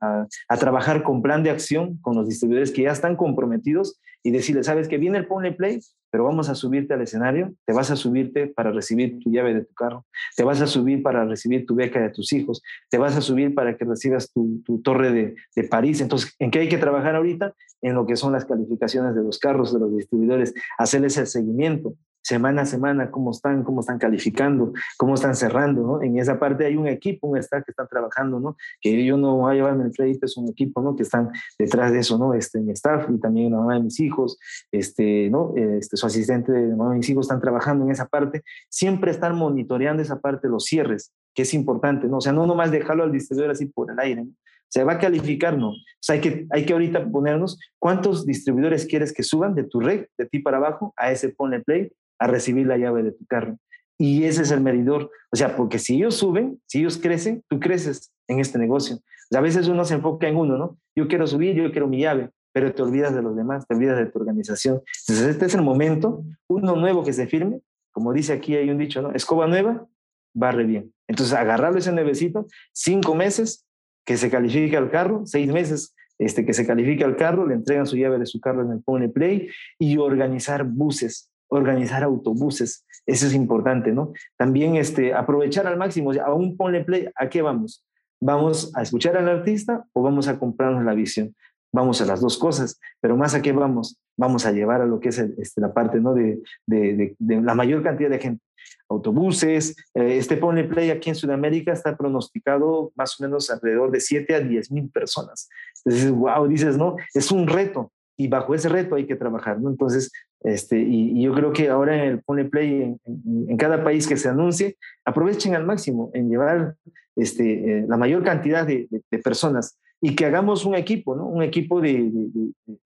a, 0.48 0.56
trabajar 0.56 1.02
con 1.02 1.22
plan 1.22 1.42
de 1.42 1.50
acción 1.50 1.98
con 2.00 2.14
los 2.14 2.28
distribuidores 2.28 2.70
que 2.70 2.82
ya 2.82 2.92
están 2.92 3.16
comprometidos 3.16 4.00
y 4.22 4.30
decirles, 4.30 4.66
sabes 4.66 4.88
que 4.88 4.98
viene 4.98 5.18
el 5.18 5.26
Ponle 5.26 5.52
Play, 5.52 5.80
pero 6.10 6.24
vamos 6.24 6.48
a 6.48 6.54
subirte 6.54 6.94
al 6.94 7.02
escenario, 7.02 7.54
te 7.64 7.72
vas 7.72 7.90
a 7.90 7.96
subirte 7.96 8.46
para 8.46 8.70
recibir 8.70 9.18
tu 9.18 9.32
llave 9.32 9.54
de 9.54 9.64
tu 9.64 9.74
carro, 9.74 10.06
te 10.36 10.44
vas 10.44 10.60
a 10.60 10.66
subir 10.66 11.02
para 11.02 11.24
recibir 11.24 11.66
tu 11.66 11.74
beca 11.74 12.00
de 12.00 12.10
tus 12.10 12.32
hijos, 12.32 12.62
te 12.90 12.98
vas 12.98 13.16
a 13.16 13.20
subir 13.20 13.54
para 13.54 13.76
que 13.76 13.84
recibas 13.84 14.30
tu, 14.30 14.62
tu 14.64 14.80
torre 14.80 15.10
de, 15.10 15.34
de 15.56 15.64
París. 15.64 16.00
Entonces, 16.00 16.34
¿en 16.38 16.50
qué 16.50 16.60
hay 16.60 16.68
que 16.68 16.78
trabajar 16.78 17.16
ahorita? 17.16 17.54
En 17.80 17.94
lo 17.94 18.06
que 18.06 18.14
son 18.14 18.32
las 18.32 18.44
calificaciones 18.44 19.16
de 19.16 19.22
los 19.22 19.38
carros, 19.38 19.72
de 19.72 19.80
los 19.80 19.96
distribuidores, 19.96 20.54
hacerles 20.78 21.16
el 21.16 21.26
seguimiento, 21.26 21.94
semana 22.22 22.62
a 22.62 22.66
semana 22.66 23.10
cómo 23.10 23.32
están, 23.32 23.64
cómo 23.64 23.80
están 23.80 23.98
calificando, 23.98 24.72
cómo 24.96 25.14
están 25.14 25.34
cerrando, 25.34 25.82
¿no? 25.82 26.02
En 26.02 26.18
esa 26.18 26.38
parte 26.38 26.64
hay 26.64 26.76
un 26.76 26.86
equipo, 26.86 27.26
un 27.26 27.36
staff 27.38 27.64
que 27.64 27.72
están 27.72 27.88
trabajando, 27.88 28.40
¿no? 28.40 28.56
Que 28.80 29.04
yo 29.04 29.16
no 29.16 29.36
voy 29.36 29.52
a 29.52 29.54
llevarme 29.54 29.84
el 29.84 29.92
crédito, 29.92 30.26
es 30.26 30.36
un 30.36 30.48
equipo, 30.48 30.80
¿no? 30.80 30.94
Que 30.94 31.02
están 31.02 31.30
detrás 31.58 31.92
de 31.92 31.98
eso, 31.98 32.18
¿no? 32.18 32.32
Este, 32.34 32.60
mi 32.60 32.72
staff 32.72 33.08
y 33.10 33.18
también 33.18 33.50
la 33.52 33.58
mamá 33.58 33.74
de 33.74 33.82
mis 33.82 33.98
hijos, 34.00 34.38
este, 34.70 35.28
¿no? 35.30 35.52
Este, 35.56 35.96
su 35.96 36.06
asistente 36.06 36.52
de 36.52 36.76
mamá 36.76 36.92
de 36.92 36.98
mis 36.98 37.08
hijos 37.10 37.26
están 37.26 37.40
trabajando 37.40 37.84
en 37.84 37.90
esa 37.90 38.06
parte, 38.06 38.42
siempre 38.68 39.10
están 39.10 39.36
monitoreando 39.36 40.02
esa 40.02 40.20
parte, 40.20 40.48
los 40.48 40.64
cierres, 40.64 41.12
que 41.34 41.42
es 41.42 41.54
importante, 41.54 42.06
¿no? 42.06 42.18
O 42.18 42.20
sea, 42.20 42.32
no 42.32 42.46
nomás 42.46 42.70
dejarlo 42.70 43.02
al 43.02 43.12
distribuidor 43.12 43.50
así 43.50 43.66
por 43.66 43.90
el 43.90 43.98
aire, 43.98 44.24
¿no? 44.24 44.30
Se 44.68 44.84
va 44.84 44.94
a 44.94 44.98
calificar, 44.98 45.58
¿no? 45.58 45.70
O 45.70 45.76
sea, 46.00 46.14
hay 46.14 46.22
que, 46.22 46.46
hay 46.48 46.64
que 46.64 46.72
ahorita 46.72 47.06
ponernos 47.10 47.58
cuántos 47.78 48.24
distribuidores 48.24 48.86
quieres 48.86 49.12
que 49.12 49.22
suban 49.22 49.54
de 49.54 49.64
tu 49.64 49.80
red, 49.80 50.06
de 50.16 50.26
ti 50.26 50.38
para 50.38 50.56
abajo, 50.56 50.94
a 50.96 51.12
ese 51.12 51.28
ponle 51.28 51.60
play 51.60 51.90
a 52.22 52.26
recibir 52.28 52.66
la 52.66 52.78
llave 52.78 53.02
de 53.02 53.12
tu 53.12 53.26
carro. 53.26 53.58
Y 53.98 54.24
ese 54.24 54.42
es 54.42 54.50
el 54.50 54.60
medidor. 54.60 55.10
O 55.30 55.36
sea, 55.36 55.56
porque 55.56 55.78
si 55.78 55.96
ellos 55.96 56.16
suben, 56.16 56.60
si 56.66 56.80
ellos 56.80 56.98
crecen, 56.98 57.42
tú 57.48 57.58
creces 57.58 58.12
en 58.28 58.38
este 58.38 58.58
negocio. 58.58 58.96
O 58.96 59.28
sea, 59.30 59.40
a 59.40 59.42
veces 59.42 59.68
uno 59.68 59.84
se 59.84 59.94
enfoca 59.94 60.28
en 60.28 60.36
uno, 60.36 60.56
¿no? 60.56 60.78
Yo 60.96 61.08
quiero 61.08 61.26
subir, 61.26 61.54
yo 61.56 61.70
quiero 61.72 61.88
mi 61.88 62.00
llave, 62.00 62.30
pero 62.52 62.72
te 62.72 62.82
olvidas 62.82 63.14
de 63.14 63.22
los 63.22 63.36
demás, 63.36 63.66
te 63.66 63.74
olvidas 63.74 63.98
de 63.98 64.06
tu 64.06 64.18
organización. 64.20 64.82
Entonces, 65.06 65.26
este 65.26 65.46
es 65.46 65.54
el 65.54 65.62
momento, 65.62 66.24
uno 66.48 66.76
nuevo 66.76 67.02
que 67.04 67.12
se 67.12 67.26
firme, 67.26 67.60
como 67.90 68.12
dice 68.12 68.32
aquí, 68.32 68.54
hay 68.56 68.70
un 68.70 68.78
dicho, 68.78 69.02
¿no? 69.02 69.12
Escoba 69.12 69.46
nueva, 69.46 69.86
barre 70.34 70.64
bien. 70.64 70.92
Entonces, 71.08 71.34
agarrarlo 71.34 71.78
ese 71.78 71.92
nuevecito, 71.92 72.46
cinco 72.72 73.14
meses 73.14 73.66
que 74.06 74.16
se 74.16 74.30
califica 74.30 74.78
el 74.78 74.90
carro, 74.90 75.22
seis 75.24 75.52
meses 75.52 75.94
este, 76.18 76.44
que 76.44 76.52
se 76.52 76.66
califica 76.66 77.04
el 77.04 77.16
carro, 77.16 77.46
le 77.46 77.54
entregan 77.54 77.86
su 77.86 77.96
llave 77.96 78.18
de 78.18 78.26
su 78.26 78.40
carro 78.40 78.62
en 78.62 78.70
el 78.70 78.80
Pone 78.80 79.08
Play 79.08 79.48
y 79.78 79.96
organizar 79.96 80.64
buses 80.64 81.31
organizar 81.52 82.02
autobuses, 82.02 82.86
eso 83.06 83.26
es 83.26 83.34
importante, 83.34 83.92
¿no? 83.92 84.12
También 84.36 84.76
este, 84.76 85.12
aprovechar 85.12 85.66
al 85.66 85.76
máximo, 85.76 86.12
a 86.12 86.32
un 86.32 86.56
ponle 86.56 86.84
play, 86.84 87.08
¿a 87.14 87.28
qué 87.28 87.42
vamos? 87.42 87.84
¿Vamos 88.20 88.72
a 88.74 88.82
escuchar 88.82 89.16
al 89.16 89.28
artista 89.28 89.84
o 89.92 90.02
vamos 90.02 90.28
a 90.28 90.38
comprarnos 90.38 90.84
la 90.84 90.94
visión? 90.94 91.34
Vamos 91.74 92.00
a 92.00 92.06
las 92.06 92.20
dos 92.20 92.38
cosas, 92.38 92.78
pero 93.00 93.16
más 93.16 93.34
a 93.34 93.42
qué 93.42 93.52
vamos? 93.52 93.98
Vamos 94.16 94.46
a 94.46 94.52
llevar 94.52 94.80
a 94.80 94.86
lo 94.86 95.00
que 95.00 95.08
es 95.08 95.18
este, 95.18 95.60
la 95.60 95.72
parte, 95.72 96.00
¿no? 96.00 96.14
De, 96.14 96.40
de, 96.66 97.14
de, 97.18 97.40
la 97.40 97.54
mayor 97.54 97.82
cantidad 97.82 98.10
de 98.10 98.18
gente. 98.18 98.44
Autobuses, 98.88 99.74
eh, 99.94 100.18
este 100.18 100.36
ponle 100.36 100.64
play 100.64 100.90
aquí 100.90 101.08
en 101.08 101.16
Sudamérica 101.16 101.72
está 101.72 101.96
pronosticado 101.96 102.92
más 102.94 103.18
o 103.18 103.24
menos 103.24 103.50
alrededor 103.50 103.90
de 103.90 104.00
7 104.00 104.34
a 104.34 104.40
10 104.40 104.70
mil 104.70 104.90
personas. 104.90 105.48
Entonces, 105.84 106.10
wow, 106.10 106.46
dices, 106.46 106.76
¿no? 106.76 106.96
Es 107.14 107.32
un 107.32 107.46
reto, 107.46 107.90
y 108.16 108.28
bajo 108.28 108.54
ese 108.54 108.68
reto 108.68 108.94
hay 108.94 109.06
que 109.06 109.16
trabajar, 109.16 109.60
¿no? 109.60 109.70
Entonces, 109.70 110.10
este, 110.40 110.78
y, 110.80 111.22
yo 111.22 111.34
creo 111.34 111.52
que 111.52 111.68
ahora 111.68 111.96
en 111.96 112.10
el 112.10 112.22
Pone 112.22 112.44
Play, 112.44 112.96
en, 113.04 113.56
cada 113.56 113.84
país 113.84 114.06
que 114.06 114.16
se 114.16 114.28
anuncie, 114.28 114.76
aprovechen 115.04 115.54
al 115.54 115.64
máximo 115.64 116.10
en 116.14 116.28
llevar 116.28 116.76
este, 117.16 117.78
eh, 117.78 117.86
la 117.88 117.96
mayor 117.96 118.24
cantidad 118.24 118.66
de, 118.66 118.88
personas 119.22 119.78
y 120.00 120.16
que 120.16 120.26
hagamos 120.26 120.64
un 120.64 120.74
equipo, 120.74 121.14
¿no? 121.14 121.26
Un 121.26 121.42
equipo 121.42 121.80
de, 121.80 122.10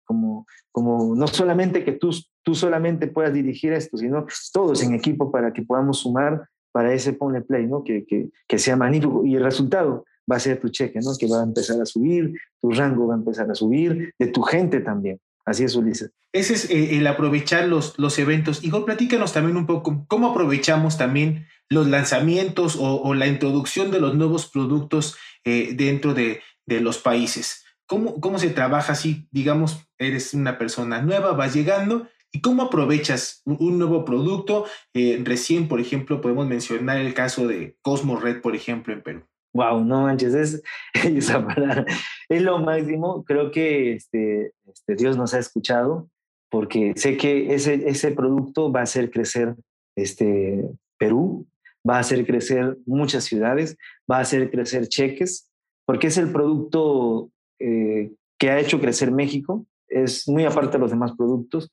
como, 0.04 0.46
como 0.72 1.14
no 1.14 1.28
solamente 1.28 1.84
que 1.84 1.92
tú, 1.92 2.10
tú 2.42 2.54
solamente 2.54 3.06
puedas 3.06 3.32
dirigir 3.32 3.72
esto, 3.72 3.96
sino 3.96 4.26
todos 4.52 4.82
en 4.82 4.94
equipo 4.94 5.30
para 5.30 5.52
que 5.52 5.62
podamos 5.62 6.00
sumar 6.00 6.48
para 6.72 6.92
ese 6.92 7.12
Pone 7.12 7.40
Play, 7.42 7.68
¿no? 7.68 7.84
Que, 7.84 8.04
que, 8.04 8.30
que 8.48 8.58
sea 8.58 8.76
magnífico. 8.76 9.24
Y 9.24 9.36
el 9.36 9.44
resultado, 9.44 10.04
va 10.30 10.36
a 10.36 10.40
ser 10.40 10.60
tu 10.60 10.68
cheque, 10.68 11.00
¿no? 11.00 11.16
Que 11.18 11.26
va 11.26 11.40
a 11.40 11.44
empezar 11.44 11.80
a 11.80 11.86
subir, 11.86 12.34
tu 12.60 12.70
rango 12.70 13.06
va 13.06 13.14
a 13.14 13.18
empezar 13.18 13.50
a 13.50 13.54
subir, 13.54 14.12
de 14.18 14.26
tu 14.28 14.42
gente 14.42 14.80
también. 14.80 15.20
Así 15.44 15.64
es, 15.64 15.74
Ulises. 15.76 16.10
Ese 16.32 16.54
es 16.54 16.70
eh, 16.70 16.96
el 16.96 17.06
aprovechar 17.06 17.66
los, 17.68 17.98
los 17.98 18.18
eventos. 18.18 18.64
Igor, 18.64 18.84
platícanos 18.86 19.32
también 19.32 19.56
un 19.56 19.66
poco 19.66 20.06
cómo 20.08 20.30
aprovechamos 20.30 20.96
también 20.96 21.46
los 21.68 21.86
lanzamientos 21.86 22.76
o, 22.78 23.14
la 23.14 23.26
introducción 23.26 23.90
de 23.90 24.00
los 24.00 24.14
nuevos 24.14 24.50
productos 24.50 25.16
eh, 25.44 25.74
dentro 25.76 26.14
de, 26.14 26.40
de, 26.66 26.80
los 26.80 26.98
países. 26.98 27.64
¿Cómo, 27.86 28.20
¿Cómo 28.20 28.38
se 28.38 28.50
trabaja 28.50 28.94
si, 28.94 29.28
digamos, 29.30 29.86
eres 29.98 30.32
una 30.34 30.56
persona 30.56 31.02
nueva, 31.02 31.32
vas 31.32 31.54
llegando 31.54 32.08
¿Y 32.34 32.40
cómo 32.40 32.64
aprovechas 32.64 33.42
un, 33.44 33.78
nuevo 33.78 34.04
producto? 34.04 34.66
Eh, 34.92 35.22
recién, 35.22 35.68
por 35.68 35.80
ejemplo, 35.80 36.20
podemos 36.20 36.48
mencionar 36.48 36.96
el 36.96 37.14
caso 37.14 37.46
de 37.46 37.76
Cosmo 37.80 38.18
Red, 38.18 38.40
por 38.40 38.56
ejemplo, 38.56 38.92
en 38.92 39.02
Perú. 39.04 39.24
Wow, 39.54 39.84
no 39.84 40.02
manches, 40.02 40.34
es, 40.34 40.62
es 42.28 42.42
lo 42.42 42.58
máximo. 42.58 43.24
Creo 43.24 43.52
que 43.52 43.94
este, 43.94 44.52
este, 44.66 44.96
Dios 44.96 45.16
nos 45.16 45.32
ha 45.32 45.38
escuchado 45.38 46.10
porque 46.50 46.92
sé 46.96 47.16
que 47.16 47.54
ese, 47.54 47.88
ese 47.88 48.10
producto 48.10 48.70
va 48.70 48.80
a 48.80 48.84
hacer 48.84 49.10
crecer 49.10 49.54
este, 49.96 50.68
Perú, 50.98 51.46
va 51.88 51.96
a 51.96 52.00
hacer 52.00 52.26
crecer 52.26 52.76
muchas 52.84 53.24
ciudades, 53.24 53.76
va 54.10 54.18
a 54.18 54.22
hacer 54.22 54.50
crecer 54.50 54.88
cheques, 54.88 55.48
porque 55.86 56.08
es 56.08 56.18
el 56.18 56.32
producto 56.32 57.30
eh, 57.60 58.12
que 58.38 58.50
ha 58.50 58.58
hecho 58.58 58.80
crecer 58.80 59.12
México, 59.12 59.66
es 59.88 60.26
muy 60.28 60.44
aparte 60.44 60.72
de 60.72 60.78
los 60.78 60.90
demás 60.90 61.12
productos, 61.16 61.70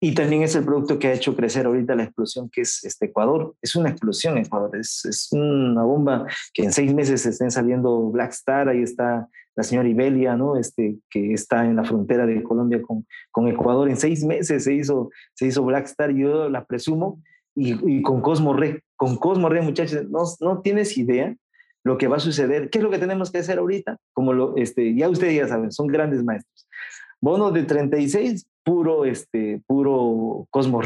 y 0.00 0.14
también 0.14 0.42
es 0.42 0.54
el 0.54 0.64
producto 0.64 0.98
que 0.98 1.08
ha 1.08 1.12
hecho 1.12 1.34
crecer 1.34 1.66
ahorita 1.66 1.94
la 1.94 2.04
explosión 2.04 2.50
que 2.50 2.60
es 2.62 2.84
este 2.84 3.06
Ecuador. 3.06 3.54
Es 3.62 3.76
una 3.76 3.88
explosión 3.88 4.36
Ecuador, 4.38 4.76
es, 4.76 5.04
es 5.04 5.28
una 5.32 5.82
bomba 5.82 6.26
que 6.52 6.64
en 6.64 6.72
seis 6.72 6.92
meses 6.92 7.24
estén 7.24 7.50
saliendo 7.50 8.10
Black 8.10 8.32
Star, 8.32 8.68
ahí 8.68 8.82
está 8.82 9.28
la 9.56 9.62
señora 9.62 9.88
Ibelia, 9.88 10.36
¿no? 10.36 10.56
Este, 10.56 10.98
que 11.08 11.32
está 11.32 11.64
en 11.64 11.76
la 11.76 11.84
frontera 11.84 12.26
de 12.26 12.42
Colombia 12.42 12.82
con, 12.82 13.06
con 13.30 13.48
Ecuador. 13.48 13.88
En 13.88 13.96
seis 13.96 14.22
meses 14.22 14.64
se 14.64 14.74
hizo, 14.74 15.10
se 15.32 15.46
hizo 15.46 15.64
Black 15.64 15.86
Star, 15.86 16.10
yo 16.10 16.50
la 16.50 16.66
presumo, 16.66 17.22
y, 17.54 17.96
y 17.96 18.02
con 18.02 18.20
Cosmo 18.20 18.52
Re, 18.52 18.82
con 18.96 19.16
Cosmo 19.16 19.48
Re, 19.48 19.62
muchachos, 19.62 20.10
no, 20.10 20.24
no 20.40 20.60
tienes 20.60 20.98
idea 20.98 21.34
lo 21.84 21.96
que 21.96 22.06
va 22.06 22.16
a 22.16 22.20
suceder. 22.20 22.68
¿Qué 22.68 22.78
es 22.78 22.84
lo 22.84 22.90
que 22.90 22.98
tenemos 22.98 23.30
que 23.30 23.38
hacer 23.38 23.58
ahorita? 23.58 23.96
Como 24.12 24.34
lo, 24.34 24.56
este, 24.56 24.94
ya 24.94 25.08
ustedes 25.08 25.36
ya 25.36 25.48
saben, 25.48 25.72
son 25.72 25.86
grandes 25.86 26.22
maestros. 26.22 26.68
Bono 27.20 27.50
de 27.50 27.64
36 27.64 28.46
puro, 28.64 29.04
este, 29.04 29.62
puro 29.66 30.46
Cosmo 30.50 30.80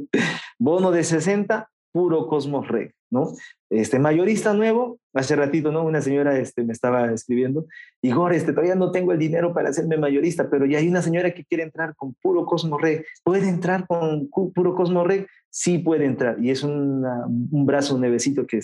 Bono 0.58 0.90
de 0.90 1.04
60, 1.04 1.68
puro 1.92 2.28
Cosmos 2.28 2.68
Reg, 2.68 2.94
¿no? 3.14 3.32
Este 3.70 3.98
mayorista 3.98 4.52
nuevo, 4.52 4.98
hace 5.14 5.36
ratito, 5.36 5.72
¿no? 5.72 5.84
Una 5.84 6.02
señora 6.02 6.36
este, 6.38 6.64
me 6.64 6.72
estaba 6.72 7.12
escribiendo, 7.12 7.66
Igor, 8.02 8.34
este, 8.34 8.52
todavía 8.52 8.74
no 8.74 8.90
tengo 8.90 9.12
el 9.12 9.18
dinero 9.18 9.54
para 9.54 9.70
hacerme 9.70 9.96
mayorista, 9.96 10.50
pero 10.50 10.66
ya 10.66 10.78
hay 10.78 10.88
una 10.88 11.00
señora 11.00 11.32
que 11.32 11.44
quiere 11.44 11.62
entrar 11.62 11.94
con 11.94 12.14
puro 12.14 12.44
Cosmos 12.44 12.82
Reg. 12.82 13.06
¿Puede 13.22 13.48
entrar 13.48 13.86
con 13.86 14.28
puro 14.28 14.74
Cosmos 14.74 15.06
Reg? 15.06 15.26
Sí 15.48 15.78
puede 15.78 16.04
entrar. 16.04 16.36
Y 16.42 16.50
es 16.50 16.64
un 16.64 17.04
brazo 17.64 17.96
nuevecito 17.96 18.46
que, 18.46 18.58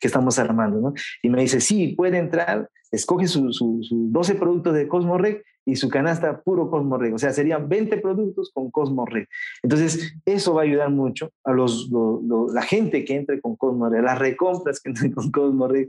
que 0.00 0.06
estamos 0.06 0.38
armando, 0.38 0.80
¿no? 0.80 0.94
Y 1.22 1.28
me 1.28 1.42
dice, 1.42 1.60
sí, 1.60 1.88
puede 1.88 2.18
entrar, 2.18 2.70
escoge 2.92 3.26
sus 3.26 3.56
su, 3.56 3.80
12 3.90 4.36
productos 4.36 4.74
de 4.74 4.86
Cosmos 4.86 5.20
Reg 5.20 5.42
y 5.68 5.76
su 5.76 5.90
canasta 5.90 6.40
puro 6.40 6.70
Cosmorreg. 6.70 7.12
O 7.12 7.18
sea, 7.18 7.30
serían 7.32 7.68
20 7.68 7.98
productos 7.98 8.50
con 8.54 8.70
Cosmorreg. 8.70 9.28
Entonces, 9.62 10.14
eso 10.24 10.54
va 10.54 10.62
a 10.62 10.64
ayudar 10.64 10.90
mucho 10.90 11.30
a 11.44 11.52
la 11.52 12.62
gente 12.62 13.04
que 13.04 13.16
entre 13.16 13.40
con 13.42 13.54
Las 13.90 14.18
recompras 14.18 14.80
que 14.80 14.90
entren 14.90 15.12
con 15.14 15.30
Cosmorreg. 15.30 15.88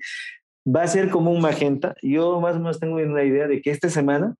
Va 0.68 0.84
a 0.84 0.88
ser 0.88 1.10
como 1.10 1.32
un 1.32 1.42
magenta. 1.42 1.96
Yo 2.02 2.40
más 2.42 2.56
o 2.56 2.60
menos 2.60 2.80
tengo 2.80 2.96
una 2.96 3.24
idea 3.24 3.48
de 3.48 3.62
que 3.62 3.72
esta 3.72 3.90
semana, 3.90 4.36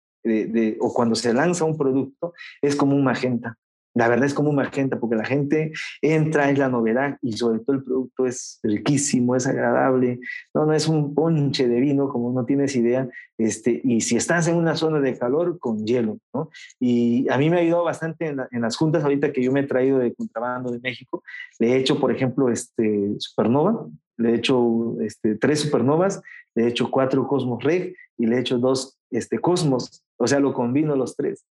o 0.80 0.94
cuando 0.94 1.16
se 1.16 1.34
lanza 1.34 1.66
un 1.66 1.78
producto, 1.78 2.34
es 2.62 2.76
como 2.76 2.96
un 2.96 3.04
magenta. 3.04 3.58
La 3.96 4.08
verdad 4.08 4.26
es 4.26 4.34
como 4.34 4.52
magenta 4.52 5.00
porque 5.00 5.16
la 5.16 5.26
gente 5.26 5.72
entra, 6.02 6.50
es 6.52 6.58
la 6.58 6.70
novedad 6.70 7.18
y 7.22 7.34
sobre 7.34 7.60
todo 7.60 7.76
el 7.76 7.84
producto 7.84 8.26
es 8.26 8.60
riquísimo, 8.64 9.36
es 9.36 9.48
agradable. 9.48 10.20
No, 10.54 10.66
no 10.66 10.74
es 10.74 10.88
un 10.88 11.16
ponche 11.16 11.68
de 11.68 11.80
vino 11.80 12.10
como 12.10 12.32
no 12.32 12.46
tienes 12.46 12.76
idea. 12.76 13.10
Este, 13.38 13.82
y 13.84 14.02
si 14.02 14.16
estás 14.16 14.48
en 14.48 14.56
una 14.56 14.76
zona 14.76 15.00
de 15.00 15.18
calor, 15.18 15.60
con 15.60 15.86
hielo. 15.86 16.20
¿no? 16.34 16.50
Y 16.80 17.28
a 17.30 17.38
mí 17.38 17.50
me 17.50 17.58
ha 17.58 17.60
ayudado 17.62 17.84
bastante 17.84 18.28
en, 18.28 18.62
las 18.62 18.76
juntas 18.78 19.04
ahorita 19.04 19.32
que 19.32 19.42
yo 19.42 19.52
me 19.52 19.62
he 19.62 19.68
traído 19.68 19.98
de 19.98 20.14
contrabando 20.14 20.72
de 20.72 20.80
México. 20.80 21.24
Le 21.58 21.74
he 21.74 21.78
hecho, 21.78 22.00
por 22.00 22.12
ejemplo, 22.12 22.50
este, 22.50 23.16
Supernova, 23.18 23.88
le 24.18 24.32
he 24.32 24.36
hecho 24.36 24.98
este, 25.02 25.36
tres 25.36 25.62
Supernovas, 25.62 26.22
le 26.54 26.66
he 26.66 26.68
hecho 26.68 26.92
cuatro 26.92 27.28
Cosmos 27.28 27.64
Reg 27.64 27.96
y 28.18 28.28
le 28.28 28.36
he 28.36 28.40
hecho 28.40 28.60
dos 28.60 29.00
este, 29.10 29.40
Cosmos. 29.40 30.04
O 30.18 30.28
sea, 30.28 30.40
lo 30.40 30.54
combino 30.54 30.96
los 30.96 31.16
tres. 31.16 31.46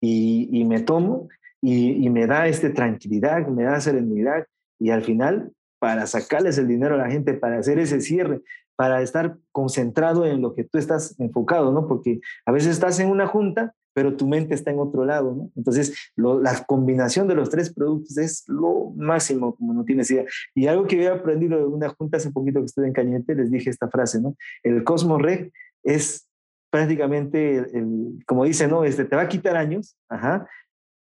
Y, 0.00 0.48
y 0.50 0.64
me 0.64 0.80
tomo 0.80 1.28
y, 1.66 2.10
me 2.10 2.26
da 2.26 2.46
este 2.46 2.68
tranquilidad, 2.68 3.46
me 3.48 3.64
da 3.64 3.80
serenidad 3.80 4.46
y 4.78 4.90
al 4.90 5.02
final 5.02 5.50
para 5.78 6.06
sacarles 6.06 6.58
el 6.58 6.68
dinero 6.68 6.94
a 6.94 6.98
la 6.98 7.10
gente, 7.10 7.32
para 7.34 7.58
hacer 7.58 7.78
ese 7.78 8.02
cierre, 8.02 8.42
para 8.76 9.00
estar 9.00 9.38
concentrado 9.50 10.26
en 10.26 10.42
lo 10.42 10.54
que 10.54 10.64
tú 10.64 10.76
estás 10.76 11.18
enfocado, 11.18 11.72
¿no? 11.72 11.88
Porque 11.88 12.20
a 12.44 12.52
veces 12.52 12.72
estás 12.72 13.00
en 13.00 13.08
una 13.08 13.26
junta, 13.26 13.74
pero 13.94 14.14
tu 14.16 14.26
mente 14.28 14.54
está 14.54 14.72
en 14.72 14.78
otro 14.78 15.06
lado, 15.06 15.34
¿no? 15.34 15.50
Entonces, 15.56 16.12
la 16.16 16.64
combinación 16.66 17.28
de 17.28 17.34
los 17.34 17.48
tres 17.48 17.72
productos 17.72 18.18
es 18.18 18.44
lo 18.46 18.92
máximo, 18.96 19.54
como 19.56 19.72
no 19.72 19.84
tienes 19.84 20.10
idea. 20.10 20.24
Y 20.54 20.66
algo 20.66 20.86
que 20.86 20.96
había 20.96 21.14
aprendido 21.14 21.58
de 21.58 21.64
una 21.64 21.88
junta 21.90 22.18
hace 22.18 22.30
poquito 22.30 22.60
que 22.60 22.66
estuve 22.66 22.88
en 22.88 22.92
Cañete, 22.92 23.34
les 23.34 23.50
dije 23.50 23.70
esta 23.70 23.88
frase, 23.88 24.20
¿no? 24.20 24.36
El 24.62 24.84
Cosmo 24.84 25.16
Reg 25.16 25.50
es 25.82 26.28
prácticamente, 26.70 27.56
el, 27.56 28.18
como 28.26 28.44
dice, 28.44 28.66
¿no? 28.66 28.84
Este, 28.84 29.04
te 29.04 29.16
va 29.16 29.22
a 29.22 29.28
quitar 29.28 29.56
años, 29.56 29.96
ajá, 30.08 30.46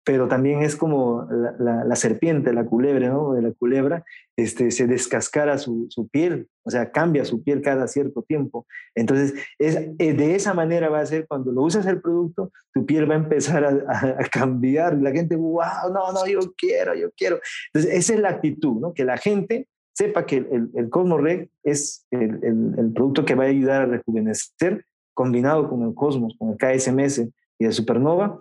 pero 0.05 0.27
también 0.27 0.63
es 0.63 0.75
como 0.75 1.29
la, 1.59 1.95
serpiente, 1.97 2.53
la 2.53 2.65
culebra, 2.65 3.09
¿no? 3.09 3.35
De 3.35 3.43
la 3.43 3.53
culebra, 3.53 4.05
este, 4.37 4.71
se 4.71 4.87
descascara 4.87 5.59
su, 5.59 5.89
piel, 6.11 6.49
o 6.65 6.71
sea, 6.71 6.91
cambia 6.91 7.25
su 7.25 7.43
piel 7.43 7.63
cada 7.63 7.87
cierto 7.87 8.23
tiempo. 8.23 8.67
Entonces, 8.95 9.35
es, 9.59 9.77
eh, 9.99 10.13
de 10.13 10.35
esa 10.35 10.55
manera 10.55 10.89
va 10.89 11.01
a 11.01 11.07
ser 11.07 11.27
cuando 11.29 11.53
lo 11.53 11.63
usas 11.63 11.87
el 11.87 12.01
producto, 12.01 12.51
tu 12.75 12.85
piel 12.85 13.09
va 13.09 13.15
a 13.15 13.19
empezar 13.19 13.65
a, 13.65 14.17
cambiar. 14.31 14.97
La 14.99 15.13
gente, 15.13 15.37
wow, 15.37 15.93
no, 15.93 16.13
no, 16.13 16.27
yo 16.27 16.41
quiero, 16.57 16.95
yo 16.95 17.11
quiero. 17.17 17.41
Entonces, 17.73 17.99
esa 17.99 18.15
es 18.15 18.21
la 18.21 18.31
actitud, 18.31 18.81
¿no? 18.81 18.95
Que 18.95 19.05
la 19.05 19.17
gente 19.17 19.69
sepa 19.93 20.27
que 20.27 20.39
el, 20.39 20.71
el 20.75 20.89
Cosmo 20.89 21.19
Reg 21.19 21.49
es 21.63 22.07
el, 22.11 22.41
el 22.43 22.93
producto 22.93 23.25
que 23.25 23.35
va 23.35 23.45
a 23.45 23.49
ayudar 23.49 23.83
a 23.83 23.87
rejuvenecer 23.87 24.85
combinado 25.15 25.69
con 25.69 25.83
el 25.83 25.95
Cosmos, 25.95 26.35
con 26.39 26.51
el 26.51 26.57
KSMS 26.57 27.29
y 27.59 27.65
el 27.65 27.73
Supernova, 27.73 28.41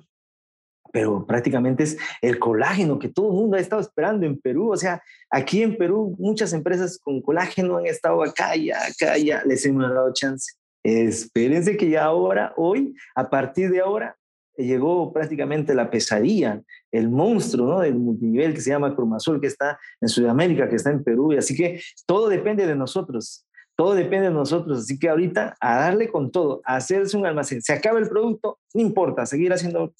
pero 0.91 1.25
prácticamente 1.25 1.83
es 1.83 1.97
el 2.21 2.39
colágeno 2.39 2.99
que 2.99 3.09
todo 3.09 3.29
el 3.29 3.37
mundo 3.37 3.57
ha 3.57 3.59
estado 3.59 3.81
esperando 3.81 4.25
en 4.25 4.39
Perú. 4.39 4.71
O 4.71 4.77
sea, 4.77 5.01
aquí 5.29 5.63
en 5.63 5.77
Perú 5.77 6.15
muchas 6.19 6.53
empresas 6.53 6.99
con 7.01 7.21
colágeno 7.21 7.77
han 7.77 7.85
estado 7.85 8.23
acá, 8.23 8.55
ya, 8.55 8.77
acá, 8.85 9.17
ya, 9.17 9.43
les 9.45 9.65
hemos 9.65 9.89
dado 9.89 10.13
chance. 10.13 10.53
Espérense 10.83 11.77
que 11.77 11.89
ya 11.89 12.05
ahora, 12.05 12.53
hoy, 12.57 12.93
a 13.15 13.29
partir 13.29 13.69
de 13.69 13.81
ahora, 13.81 14.17
llegó 14.57 15.13
prácticamente 15.13 15.73
la 15.73 15.89
pesadilla, 15.89 16.61
el 16.91 17.09
monstruo 17.09 17.67
¿no? 17.67 17.79
del 17.79 17.95
multinivel 17.95 18.53
que 18.53 18.61
se 18.61 18.71
llama 18.71 18.95
Cromazol, 18.95 19.39
que 19.39 19.47
está 19.47 19.79
en 19.99 20.09
Sudamérica, 20.09 20.67
que 20.69 20.75
está 20.75 20.89
en 20.89 21.03
Perú. 21.03 21.33
Así 21.37 21.55
que 21.55 21.81
todo 22.05 22.29
depende 22.29 22.65
de 22.65 22.75
nosotros. 22.75 23.45
Todo 23.75 23.93
depende 23.93 24.27
de 24.27 24.33
nosotros, 24.33 24.79
así 24.79 24.99
que 24.99 25.09
ahorita 25.09 25.55
a 25.59 25.75
darle 25.77 26.09
con 26.09 26.31
todo, 26.31 26.61
hacerse 26.65 27.17
un 27.17 27.25
almacén. 27.25 27.61
Se 27.61 27.73
acaba 27.73 27.99
el 27.99 28.07
producto, 28.07 28.59
no 28.73 28.81
importa, 28.81 29.25
seguir 29.25 29.53
haciendo 29.53 29.93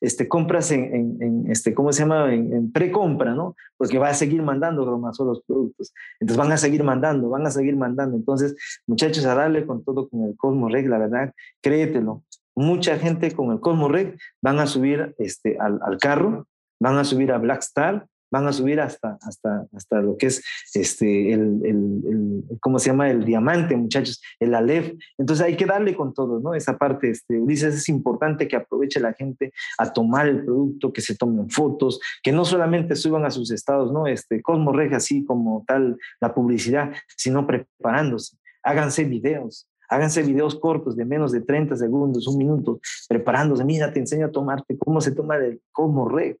este, 0.00 0.28
compras 0.28 0.70
en, 0.70 1.46
este, 1.48 1.74
¿cómo 1.74 1.92
se 1.92 2.02
llama? 2.02 2.32
En, 2.32 2.52
en 2.52 2.72
precompra, 2.72 3.34
¿no? 3.34 3.56
Porque 3.76 3.98
va 3.98 4.10
a 4.10 4.14
seguir 4.14 4.42
mandando 4.42 4.84
más 4.98 5.18
los 5.18 5.42
productos. 5.42 5.92
Entonces 6.20 6.38
van 6.38 6.52
a 6.52 6.56
seguir 6.56 6.84
mandando, 6.84 7.28
van 7.28 7.46
a 7.46 7.50
seguir 7.50 7.76
mandando. 7.76 8.16
Entonces, 8.16 8.56
muchachos, 8.86 9.24
a 9.24 9.34
darle 9.34 9.66
con 9.66 9.84
todo 9.84 10.08
con 10.08 10.24
el 10.24 10.36
Cosmo 10.36 10.68
Reg, 10.68 10.88
la 10.88 10.98
verdad, 10.98 11.32
créetelo. 11.62 12.22
Mucha 12.54 12.98
gente 12.98 13.32
con 13.32 13.50
el 13.52 13.60
Cosmo 13.60 13.88
Reg 13.88 14.18
van 14.42 14.58
a 14.58 14.66
subir 14.66 15.14
este, 15.18 15.56
al, 15.58 15.80
al 15.82 15.98
carro, 15.98 16.46
van 16.80 16.96
a 16.98 17.04
subir 17.04 17.32
a 17.32 17.38
Black 17.38 17.60
Star, 17.60 18.06
van 18.30 18.46
a 18.46 18.52
subir 18.52 18.80
hasta, 18.80 19.18
hasta, 19.22 19.66
hasta 19.74 20.00
lo 20.00 20.16
que 20.16 20.26
es 20.26 20.42
este, 20.74 21.32
el, 21.32 21.60
el, 21.64 22.44
¿cómo 22.60 22.78
se 22.78 22.90
llama? 22.90 23.10
El 23.10 23.24
diamante, 23.24 23.76
muchachos, 23.76 24.22
el 24.38 24.54
Aleph. 24.54 24.92
Entonces 25.18 25.44
hay 25.44 25.56
que 25.56 25.66
darle 25.66 25.94
con 25.94 26.14
todo, 26.14 26.40
¿no? 26.40 26.54
Esa 26.54 26.78
parte, 26.78 27.10
este, 27.10 27.38
Ulises, 27.38 27.74
es 27.74 27.88
importante 27.88 28.48
que 28.48 28.56
aproveche 28.56 29.00
la 29.00 29.12
gente 29.12 29.52
a 29.78 29.92
tomar 29.92 30.28
el 30.28 30.44
producto, 30.44 30.92
que 30.92 31.00
se 31.00 31.16
tomen 31.16 31.50
fotos, 31.50 32.00
que 32.22 32.32
no 32.32 32.44
solamente 32.44 32.96
suban 32.96 33.24
a 33.24 33.30
sus 33.30 33.50
estados, 33.50 33.92
¿no? 33.92 34.06
Este, 34.06 34.42
Cosmo 34.42 34.72
Reg, 34.72 34.94
así 34.94 35.24
como 35.24 35.64
tal, 35.66 35.96
la 36.20 36.34
publicidad, 36.34 36.92
sino 37.16 37.46
preparándose. 37.46 38.36
Háganse 38.62 39.04
videos, 39.04 39.69
Háganse 39.90 40.22
videos 40.22 40.54
cortos 40.54 40.96
de 40.96 41.04
menos 41.04 41.32
de 41.32 41.40
30 41.40 41.76
segundos, 41.76 42.26
un 42.28 42.38
minuto, 42.38 42.80
preparándose. 43.08 43.64
Mira, 43.64 43.92
te 43.92 43.98
enseño 43.98 44.26
a 44.26 44.30
tomarte 44.30 44.78
cómo 44.78 45.00
se 45.00 45.10
toma 45.10 45.36
el 45.36 45.60
como 45.72 46.08
reg, 46.08 46.38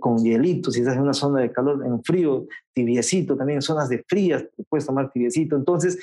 con 0.00 0.18
hielitos, 0.18 0.74
si 0.74 0.80
estás 0.80 0.96
en 0.96 1.02
una 1.02 1.14
zona 1.14 1.40
de 1.40 1.52
calor, 1.52 1.86
en 1.86 2.02
frío, 2.02 2.46
tibiecito, 2.74 3.36
también 3.36 3.58
en 3.58 3.62
zonas 3.62 3.88
de 3.88 4.04
frías, 4.06 4.44
puedes 4.68 4.84
tomar 4.84 5.12
tibiecito. 5.12 5.54
Entonces, 5.54 5.98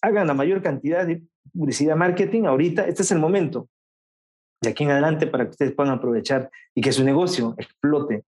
hagan 0.00 0.26
la 0.26 0.34
mayor 0.34 0.62
cantidad 0.62 1.06
de 1.06 1.22
publicidad 1.52 1.96
marketing 1.96 2.44
ahorita. 2.44 2.86
Este 2.86 3.02
es 3.02 3.10
el 3.12 3.18
momento 3.18 3.68
de 4.62 4.70
aquí 4.70 4.84
en 4.84 4.90
adelante 4.90 5.26
para 5.26 5.44
que 5.44 5.50
ustedes 5.50 5.72
puedan 5.72 5.92
aprovechar 5.92 6.50
y 6.74 6.80
que 6.80 6.92
su 6.92 7.04
negocio 7.04 7.54
explote 7.58 8.24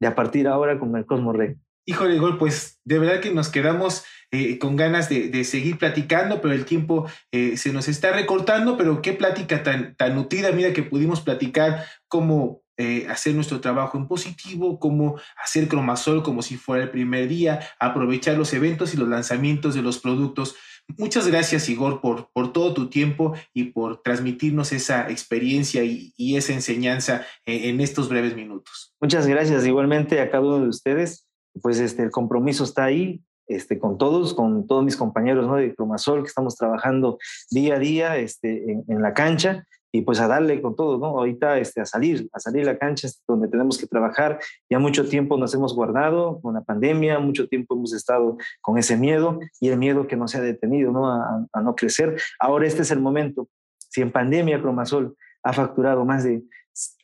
de 0.00 0.06
a 0.06 0.14
partir 0.14 0.44
de 0.44 0.48
ahora 0.48 0.78
con 0.78 0.96
el 0.96 1.06
Cosmo 1.06 1.32
Reg. 1.32 1.56
Híjole, 1.86 2.18
Gol, 2.18 2.38
pues 2.38 2.80
de 2.84 2.98
verdad 2.98 3.20
que 3.20 3.30
nos 3.30 3.50
quedamos 3.50 4.04
eh, 4.30 4.58
con 4.58 4.74
ganas 4.74 5.08
de, 5.10 5.44
seguir 5.44 5.78
platicando, 5.78 6.40
pero 6.40 6.54
el 6.54 6.64
tiempo 6.64 7.06
eh, 7.30 7.56
se 7.58 7.72
nos 7.72 7.88
está 7.88 8.10
recortando, 8.12 8.76
pero 8.78 9.02
qué 9.02 9.12
plática 9.12 9.62
tan, 9.62 9.94
tan 9.96 10.14
nutrida, 10.14 10.50
mira 10.52 10.72
que 10.72 10.82
pudimos 10.82 11.20
platicar 11.20 11.84
cómo 12.08 12.62
eh, 12.78 13.06
hacer 13.08 13.34
nuestro 13.34 13.60
trabajo 13.60 13.98
en 13.98 14.08
positivo, 14.08 14.80
cómo 14.80 15.20
hacer 15.36 15.68
cromasol 15.68 16.22
como 16.22 16.42
si 16.42 16.56
fuera 16.56 16.84
el 16.84 16.90
primer 16.90 17.28
día, 17.28 17.60
aprovechar 17.78 18.36
los 18.36 18.52
eventos 18.54 18.94
y 18.94 18.96
los 18.96 19.08
lanzamientos 19.08 19.74
de 19.74 19.82
los 19.82 20.00
productos. 20.00 20.56
Muchas 20.98 21.28
gracias, 21.28 21.68
Igor, 21.68 22.00
por, 22.00 22.30
por 22.32 22.52
todo 22.52 22.74
tu 22.74 22.88
tiempo 22.88 23.34
y 23.52 23.64
por 23.64 24.02
transmitirnos 24.02 24.72
esa 24.72 25.08
experiencia 25.10 25.84
y, 25.84 26.12
esa 26.36 26.54
enseñanza 26.54 27.24
en, 27.44 27.74
en 27.74 27.80
estos 27.80 28.08
breves 28.08 28.34
minutos. 28.34 28.94
Muchas 29.00 29.26
gracias 29.26 29.66
igualmente 29.66 30.20
a 30.20 30.30
cada 30.30 30.42
uno 30.42 30.60
de 30.60 30.68
ustedes 30.68 31.28
pues 31.62 31.78
este, 31.80 32.02
el 32.02 32.10
compromiso 32.10 32.64
está 32.64 32.84
ahí, 32.84 33.22
este, 33.46 33.78
con 33.78 33.98
todos, 33.98 34.34
con 34.34 34.66
todos 34.66 34.84
mis 34.84 34.96
compañeros 34.96 35.46
¿no? 35.46 35.56
de 35.56 35.74
Cromasol, 35.74 36.22
que 36.22 36.28
estamos 36.28 36.56
trabajando 36.56 37.18
día 37.50 37.74
a 37.74 37.78
día 37.78 38.16
este, 38.16 38.72
en, 38.88 39.02
la 39.02 39.12
cancha 39.12 39.66
y 39.92 40.00
pues 40.00 40.18
a 40.20 40.26
darle 40.26 40.60
con 40.60 40.74
todo, 40.74 40.98
¿no? 40.98 41.06
Ahorita 41.06 41.58
este, 41.58 41.80
a 41.80 41.84
salir, 41.84 42.28
a 42.32 42.40
salir 42.40 42.64
la 42.64 42.78
cancha 42.78 43.06
es 43.06 43.22
donde 43.28 43.46
tenemos 43.48 43.78
que 43.78 43.86
trabajar. 43.86 44.40
Ya 44.68 44.78
mucho 44.78 45.08
tiempo 45.08 45.36
nos 45.36 45.54
hemos 45.54 45.74
guardado 45.74 46.40
con 46.40 46.54
la 46.54 46.62
pandemia, 46.62 47.18
mucho 47.20 47.46
tiempo 47.46 47.74
hemos 47.74 47.92
estado 47.92 48.36
con 48.60 48.78
ese 48.78 48.96
miedo 48.96 49.38
y 49.60 49.68
el 49.68 49.78
miedo 49.78 50.08
que 50.08 50.16
no 50.16 50.26
se 50.26 50.38
ha 50.38 50.40
detenido, 50.40 50.90
¿no? 50.90 51.08
A, 51.08 51.46
a 51.52 51.60
no 51.60 51.76
crecer. 51.76 52.16
Ahora 52.40 52.66
este 52.66 52.82
es 52.82 52.90
el 52.90 53.00
momento. 53.00 53.48
Si 53.78 54.00
en 54.00 54.10
pandemia 54.10 54.60
Cromasol 54.60 55.16
ha 55.44 55.52
facturado 55.52 56.04
más 56.04 56.24
de 56.24 56.42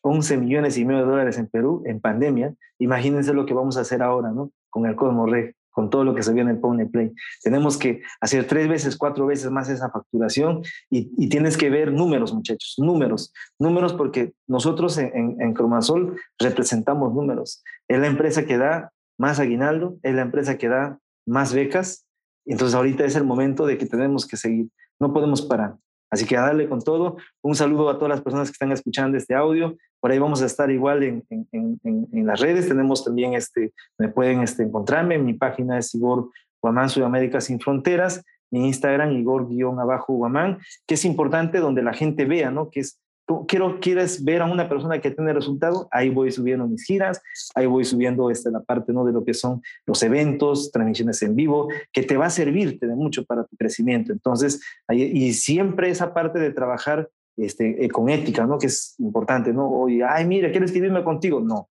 11 0.03 0.37
millones 0.39 0.79
y 0.79 0.85
medio 0.85 1.01
de 1.01 1.11
dólares 1.11 1.39
en 1.39 1.47
Perú 1.47 1.83
en 1.87 2.01
pandemia, 2.01 2.55
imagínense 2.79 3.33
lo 3.33 3.47
que 3.47 3.55
vamos 3.55 3.77
a 3.77 3.83
hacer 3.83 4.03
ahora, 4.03 4.31
¿no? 4.31 4.51
Con 4.69 4.87
el 4.87 4.97
Cosmo 4.97 5.27
Reg, 5.27 5.55
con 5.71 5.91
todo 5.91 6.05
lo 6.05 6.15
que 6.15 6.23
se 6.23 6.33
vio 6.33 6.43
en 6.43 6.49
el 6.49 6.59
Pony 6.59 6.87
Play. 6.91 7.13
Tenemos 7.43 7.77
que 7.79 8.03
hacer 8.21 8.47
tres 8.47 8.69
veces, 8.69 8.97
cuatro 8.97 9.27
veces 9.27 9.51
más 9.51 9.69
esa 9.69 9.91
facturación 9.91 10.63
y, 10.91 11.29
tienes 11.29 11.57
que 11.57 11.71
ver 11.71 11.93
números, 11.93 12.35
muchachos, 12.35 12.75
números, 12.79 13.33
números 13.59 13.93
porque 13.95 14.33
nosotros 14.47 14.99
en, 14.99 15.41
en, 15.41 15.55
Cromasol 15.55 16.17
representamos 16.39 17.15
números. 17.15 17.63
Es 17.89 17.99
la 18.01 18.09
empresa 18.09 18.45
que 18.45 18.59
da 18.59 18.93
más 19.19 19.39
aguinaldo, 19.39 19.99
es 20.03 20.15
la 20.15 20.23
empresa 20.23 20.59
que 20.59 20.69
da 20.69 20.99
más 21.27 21.55
becas. 21.55 22.05
Entonces 22.47 22.75
ahorita 22.75 23.05
es 23.05 23.15
el 23.17 23.25
momento 23.25 23.67
de 23.67 23.79
que 23.79 23.87
tenemos 23.87 24.27
que 24.27 24.37
seguir, 24.37 24.69
no 24.99 25.13
podemos 25.13 25.43
parar. 25.43 25.77
Así 26.11 26.27
que 26.27 26.37
a 26.37 26.43
darle 26.43 26.69
con 26.69 26.81
todo. 26.81 27.17
Un 27.43 27.55
saludo 27.55 27.89
a 27.89 27.95
todas 27.95 28.11
las 28.11 28.21
personas 28.21 28.49
que 28.49 28.53
están 28.53 28.73
escuchando 28.73 29.17
este 29.17 29.35
audio. 29.35 29.77
Por 30.01 30.11
ahí 30.11 30.19
vamos 30.19 30.43
a 30.43 30.47
estar 30.47 30.71
igual 30.71 31.03
en, 31.03 31.25
en, 31.31 31.79
en, 31.83 32.27
las 32.27 32.41
redes. 32.41 32.69
Tenemos 32.69 33.05
también, 33.05 33.35
este, 33.35 33.73
me 33.99 34.09
pueden 34.09 34.43
este, 34.43 34.65
encontrarme. 34.65 35.19
Mi 35.19 35.35
página 35.35 35.79
es 35.79 35.95
Igor 35.95 36.31
Guamán 36.61 36.89
Sudamérica 36.89 37.41
Sin 37.41 37.61
Fronteras. 37.61 38.23
Mi 38.53 38.67
Instagram, 38.67 39.13
Igor-Abajo 39.13 40.15
Guamán, 40.15 40.59
que 40.87 40.95
es 40.95 41.05
importante 41.05 41.59
donde 41.59 41.83
la 41.83 41.93
gente 41.93 42.25
vea, 42.25 42.51
¿no? 42.51 42.69
Que 42.69 42.81
es 42.81 43.00
quiero, 43.47 43.81
quieres 43.81 44.25
ver 44.25 44.43
a 44.43 44.47
una 44.47 44.69
persona 44.69 45.01
que 45.01 45.11
tiene 45.11 45.33
resultado, 45.33 45.89
ahí 45.91 46.11
voy 46.11 46.31
subiendo 46.31 46.67
mis 46.67 46.85
giras, 46.85 47.23
ahí 47.55 47.67
voy 47.67 47.85
subiendo 47.85 48.31
este, 48.31 48.51
la 48.51 48.61
parte 48.61 48.93
¿no? 48.93 49.05
de 49.05 49.13
lo 49.13 49.25
que 49.25 49.35
son 49.35 49.63
los 49.87 50.03
eventos, 50.03 50.71
transmisiones 50.73 51.23
en 51.23 51.37
vivo, 51.37 51.69
que 51.93 52.03
te 52.03 52.17
va 52.17 52.27
a 52.27 52.31
servirte 52.31 52.87
de 52.87 52.95
mucho 52.95 53.25
para 53.25 53.45
tu 53.45 53.57
crecimiento. 53.57 54.13
Entonces, 54.13 54.61
y 54.91 55.33
siempre 55.33 55.91
esa 55.91 56.13
parte 56.13 56.39
de 56.39 56.51
trabajar 56.51 57.09
este, 57.37 57.85
eh, 57.85 57.89
con 57.89 58.09
ética, 58.09 58.47
¿no? 58.47 58.59
que 58.59 58.67
es 58.67 58.95
importante, 58.99 59.53
¿no? 59.53 59.71
Oye, 59.71 60.05
ay, 60.05 60.27
mira, 60.27 60.51
¿quieres 60.51 60.71
inscribirme 60.71 61.03
contigo? 61.03 61.41
No. 61.41 61.69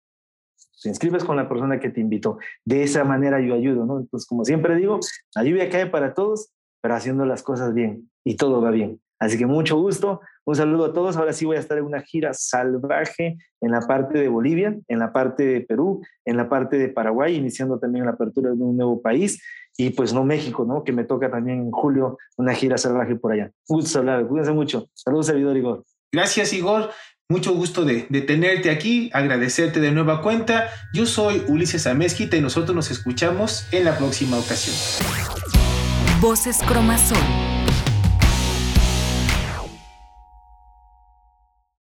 Te 0.82 0.88
inscribes 0.88 1.24
con 1.24 1.36
la 1.36 1.48
persona 1.48 1.78
que 1.78 1.90
te 1.90 2.00
invitó. 2.00 2.38
De 2.64 2.82
esa 2.82 3.04
manera 3.04 3.40
yo 3.40 3.54
ayudo, 3.54 3.84
¿no? 3.84 4.00
Entonces, 4.00 4.26
como 4.26 4.44
siempre 4.44 4.76
digo, 4.76 4.98
la 5.34 5.44
lluvia 5.44 5.68
cae 5.68 5.86
para 5.86 6.14
todos, 6.14 6.52
pero 6.80 6.94
haciendo 6.94 7.26
las 7.26 7.42
cosas 7.42 7.74
bien 7.74 8.10
y 8.24 8.36
todo 8.36 8.60
va 8.60 8.70
bien. 8.70 9.00
Así 9.20 9.36
que 9.36 9.44
mucho 9.44 9.76
gusto, 9.76 10.22
un 10.46 10.56
saludo 10.56 10.86
a 10.86 10.92
todos. 10.94 11.16
Ahora 11.16 11.34
sí 11.34 11.44
voy 11.44 11.58
a 11.58 11.60
estar 11.60 11.76
en 11.76 11.84
una 11.84 12.00
gira 12.00 12.32
salvaje 12.32 13.36
en 13.60 13.70
la 13.70 13.82
parte 13.82 14.18
de 14.18 14.28
Bolivia, 14.28 14.74
en 14.88 14.98
la 14.98 15.12
parte 15.12 15.44
de 15.44 15.60
Perú, 15.60 16.02
en 16.24 16.38
la 16.38 16.48
parte 16.48 16.78
de 16.78 16.88
Paraguay, 16.88 17.36
iniciando 17.36 17.78
también 17.78 18.06
la 18.06 18.12
apertura 18.12 18.50
de 18.50 18.56
un 18.56 18.76
nuevo 18.76 19.02
país. 19.02 19.42
Y 19.76 19.90
pues 19.90 20.14
no 20.14 20.24
México, 20.24 20.64
¿no? 20.64 20.82
Que 20.84 20.92
me 20.92 21.04
toca 21.04 21.30
también 21.30 21.58
en 21.58 21.70
julio 21.70 22.16
una 22.38 22.54
gira 22.54 22.78
salvaje 22.78 23.14
por 23.14 23.32
allá. 23.32 23.50
Un 23.68 23.80
gusto 23.80 23.98
hablar, 23.98 24.26
cuídense 24.26 24.52
mucho. 24.52 24.88
Saludos, 24.94 25.26
servidor 25.26 25.56
Igor. 25.56 25.84
Gracias, 26.10 26.52
Igor. 26.54 26.90
Mucho 27.28 27.54
gusto 27.54 27.84
de, 27.84 28.06
de, 28.08 28.22
tenerte 28.22 28.70
aquí, 28.70 29.10
agradecerte 29.12 29.80
de 29.80 29.92
nueva 29.92 30.20
cuenta. 30.22 30.68
Yo 30.92 31.06
soy 31.06 31.44
Ulises 31.46 31.86
Amezquita 31.86 32.36
y 32.36 32.40
nosotros 32.40 32.74
nos 32.74 32.90
escuchamos 32.90 33.68
en 33.72 33.84
la 33.84 33.96
próxima 33.96 34.36
ocasión. 34.36 34.74
Voces 36.20 36.58
Cromazón 36.66 37.49